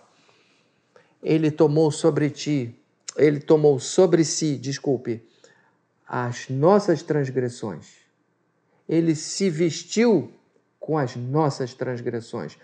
Ele 1.22 1.52
tomou 1.52 1.91
sobre 1.91 2.30
ti, 2.30 2.80
ele 3.18 3.39
tomou 3.39 3.80
sobre 3.80 4.24
si, 4.24 4.58
desculpe, 4.58 5.28
as 6.08 6.47
nossas 6.50 7.04
transgressões. 7.04 7.99
Ele 8.90 9.16
se 9.16 9.52
vestiu 9.52 10.34
com 10.80 10.98
as 10.98 11.16
nossas 11.16 11.76
transgressões. 11.76 12.58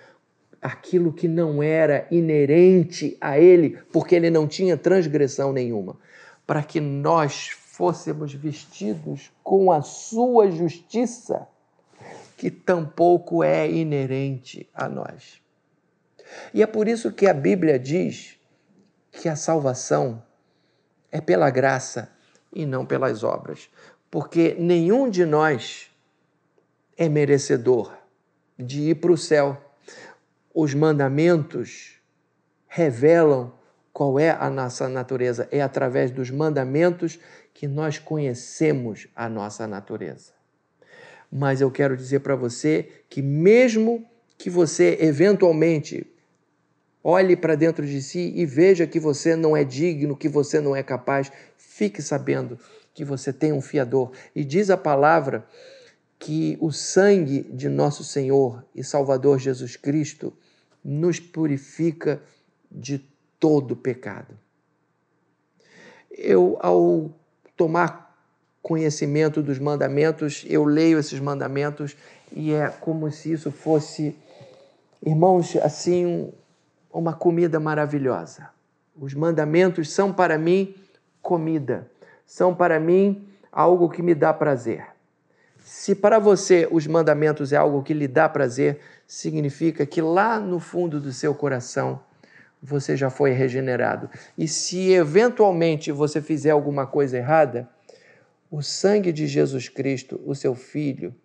Aquilo 0.60 1.14
que 1.14 1.28
não 1.28 1.62
era 1.62 2.08
inerente 2.10 3.16
a 3.22 3.38
ele, 3.38 3.78
porque 3.94 4.16
ele 4.16 4.32
não 4.32 4.48
tinha 4.48 4.76
transgressão 4.76 5.54
nenhuma, 5.54 5.96
para 6.48 6.64
que 6.64 6.80
nós 6.80 7.50
fôssemos 7.50 8.34
vestidos 8.34 9.32
com 9.44 9.72
a 9.72 9.84
sua 9.84 10.50
justiça, 10.50 11.48
que 12.36 12.50
tampouco 12.50 13.44
é 13.44 13.70
inerente 13.70 14.68
a 14.74 14.90
nós. 14.90 15.40
E 16.52 16.64
é 16.64 16.66
por 16.66 16.88
isso 16.88 17.12
que 17.12 17.28
a 17.28 17.34
Bíblia 17.34 17.78
diz 17.78 18.40
que 19.12 19.30
a 19.30 19.36
salvação 19.36 20.24
é 21.12 21.22
pela 21.22 21.50
graça 21.52 22.12
e 22.52 22.66
não 22.66 22.86
pelas 22.86 23.24
obras, 23.24 23.70
porque 24.10 24.56
nenhum 24.58 25.10
de 25.10 25.26
nós 25.26 25.92
é 26.98 27.10
merecedor 27.10 27.94
de 28.58 28.90
ir 28.90 28.96
para 28.96 29.12
o 29.12 29.18
céu. 29.18 29.62
Os 30.54 30.74
mandamentos 30.74 32.00
revelam 32.68 33.54
qual 33.92 34.20
é 34.20 34.32
a 34.32 34.50
nossa 34.50 34.90
natureza, 34.90 35.48
é 35.52 35.62
através 35.62 36.12
dos 36.12 36.30
mandamentos 36.30 37.20
que 37.54 37.68
nós 37.68 37.98
conhecemos 37.98 39.08
a 39.16 39.30
nossa 39.30 39.66
natureza. 39.66 40.34
Mas 41.32 41.62
eu 41.62 41.72
quero 41.72 41.96
dizer 41.96 42.20
para 42.20 42.36
você 42.36 42.90
que, 43.10 43.22
mesmo 43.22 44.06
que 44.38 44.50
você 44.50 44.98
eventualmente 45.00 46.06
olhe 47.04 47.36
para 47.36 47.56
dentro 47.56 47.86
de 47.86 48.02
si 48.02 48.34
e 48.36 48.46
veja 48.46 48.88
que 48.88 49.00
você 49.00 49.36
não 49.36 49.56
é 49.56 49.64
digno, 49.64 50.18
que 50.18 50.28
você 50.28 50.60
não 50.60 50.76
é 50.76 50.84
capaz, 50.84 51.32
fique 51.58 52.02
sabendo 52.02 52.60
que 52.94 53.06
você 53.06 53.32
tem 53.32 53.54
um 53.54 53.62
fiador. 53.62 54.12
E 54.36 54.44
diz 54.44 54.70
a 54.70 54.78
palavra 54.78 55.46
que 56.20 56.58
o 56.62 56.72
sangue 56.72 57.44
de 57.44 57.70
nosso 57.70 58.04
Senhor 58.04 58.64
e 58.74 58.84
Salvador 58.84 59.40
Jesus 59.40 59.76
Cristo 59.76 60.34
nos 60.84 61.20
purifica 61.20 62.22
de 62.72 63.00
todo 63.40 63.76
pecado. 63.76 64.38
Eu, 66.12 66.58
ao 66.62 67.12
tomar 67.58 68.16
conhecimento 68.62 69.44
dos 69.44 69.60
mandamentos, 69.60 70.46
eu 70.48 70.64
leio 70.64 70.98
esses 70.98 71.20
mandamentos 71.20 71.96
e 72.32 72.54
é 72.54 72.70
como 72.70 73.12
se 73.12 73.32
isso 73.32 73.52
fosse, 73.52 74.18
irmãos, 75.06 75.56
assim, 75.58 76.32
uma 76.92 77.14
comida 77.14 77.60
maravilhosa. 77.60 78.50
Os 79.00 79.14
mandamentos 79.14 79.92
são 79.92 80.14
para 80.14 80.38
mim 80.38 80.74
comida, 81.22 81.90
são 82.26 82.56
para 82.56 82.80
mim 82.80 83.28
algo 83.52 83.90
que 83.90 84.02
me 84.02 84.16
dá 84.16 84.34
prazer. 84.34 84.95
Se 85.66 85.96
para 85.96 86.20
você 86.20 86.68
os 86.70 86.86
mandamentos 86.86 87.52
é 87.52 87.58
algo 87.58 87.82
que 87.82 87.92
lhe 87.92 88.08
dá 88.08 88.30
prazer, 88.30 88.82
significa 89.08 89.84
que 89.84 90.00
lá 90.00 90.40
no 90.40 90.60
fundo 90.60 91.02
do 91.02 91.12
seu 91.12 91.34
coração 91.34 92.04
você 92.62 92.96
já 92.96 93.10
foi 93.10 93.32
regenerado. 93.32 94.08
E 94.38 94.48
se 94.48 94.92
eventualmente 94.92 95.92
você 95.92 96.22
fizer 96.22 96.52
alguma 96.52 96.86
coisa 96.86 97.18
errada, 97.18 97.68
o 98.52 98.62
sangue 98.62 99.12
de 99.12 99.26
Jesus 99.26 99.68
Cristo, 99.68 100.22
o 100.24 100.36
seu 100.36 100.54
Filho, 100.54 101.16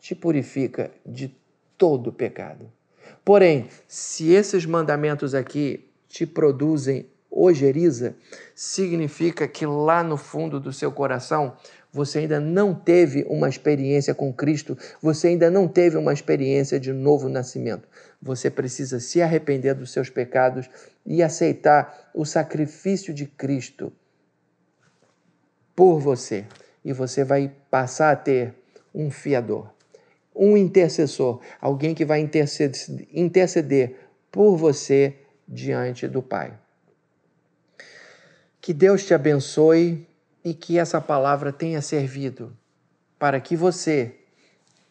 te 0.00 0.14
purifica 0.14 0.90
de 1.04 1.36
todo 1.76 2.10
pecado. 2.10 2.72
Porém, 3.22 3.68
se 3.86 4.32
esses 4.32 4.64
mandamentos 4.64 5.34
aqui 5.34 5.90
te 6.08 6.24
produzem 6.24 7.06
ojeriza, 7.30 8.14
significa 8.54 9.46
que 9.46 9.66
lá 9.66 10.02
no 10.02 10.16
fundo 10.16 10.58
do 10.58 10.72
seu 10.72 10.90
coração 10.90 11.56
você 11.92 12.20
ainda 12.20 12.40
não 12.40 12.74
teve 12.74 13.22
uma 13.28 13.50
experiência 13.50 14.14
com 14.14 14.32
Cristo, 14.32 14.78
você 15.00 15.28
ainda 15.28 15.50
não 15.50 15.68
teve 15.68 15.98
uma 15.98 16.12
experiência 16.12 16.80
de 16.80 16.90
novo 16.90 17.28
nascimento. 17.28 17.86
Você 18.20 18.50
precisa 18.50 18.98
se 18.98 19.20
arrepender 19.20 19.74
dos 19.74 19.92
seus 19.92 20.08
pecados 20.08 20.70
e 21.04 21.22
aceitar 21.22 22.10
o 22.14 22.24
sacrifício 22.24 23.12
de 23.12 23.26
Cristo 23.26 23.92
por 25.76 25.98
você. 26.00 26.46
E 26.82 26.94
você 26.94 27.24
vai 27.24 27.52
passar 27.70 28.12
a 28.12 28.16
ter 28.16 28.54
um 28.94 29.10
fiador, 29.10 29.70
um 30.34 30.56
intercessor, 30.56 31.40
alguém 31.60 31.94
que 31.94 32.06
vai 32.06 32.20
interceder, 32.20 33.06
interceder 33.12 33.96
por 34.30 34.56
você 34.56 35.14
diante 35.46 36.08
do 36.08 36.22
Pai. 36.22 36.58
Que 38.62 38.72
Deus 38.72 39.04
te 39.04 39.12
abençoe 39.12 40.06
e 40.44 40.54
que 40.54 40.78
essa 40.78 41.00
palavra 41.00 41.52
tenha 41.52 41.80
servido 41.80 42.56
para 43.18 43.40
que 43.40 43.54
você, 43.54 44.16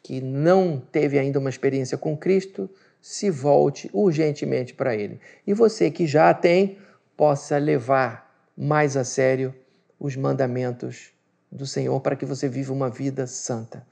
que 0.01 0.21
não 0.21 0.81
teve 0.91 1.19
ainda 1.19 1.39
uma 1.39 1.49
experiência 1.49 1.97
com 1.97 2.15
Cristo, 2.15 2.69
se 3.01 3.29
volte 3.29 3.89
urgentemente 3.91 4.73
para 4.73 4.95
Ele. 4.95 5.19
E 5.45 5.53
você 5.53 5.89
que 5.91 6.07
já 6.07 6.33
tem, 6.33 6.77
possa 7.17 7.57
levar 7.57 8.31
mais 8.55 8.95
a 8.95 9.03
sério 9.03 9.53
os 9.99 10.15
mandamentos 10.15 11.11
do 11.51 11.67
Senhor 11.67 11.99
para 11.99 12.15
que 12.15 12.25
você 12.25 12.47
viva 12.47 12.71
uma 12.71 12.89
vida 12.89 13.27
santa. 13.27 13.85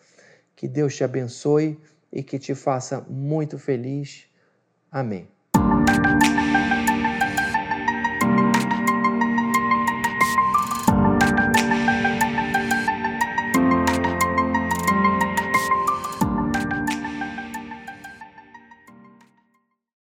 Que 0.56 0.68
Deus 0.68 0.96
te 0.96 1.04
abençoe 1.04 1.80
e 2.12 2.24
que 2.24 2.40
te 2.40 2.56
faça 2.56 3.02
muito 3.10 3.60
feliz. 3.60 4.26
Amém. 4.92 5.39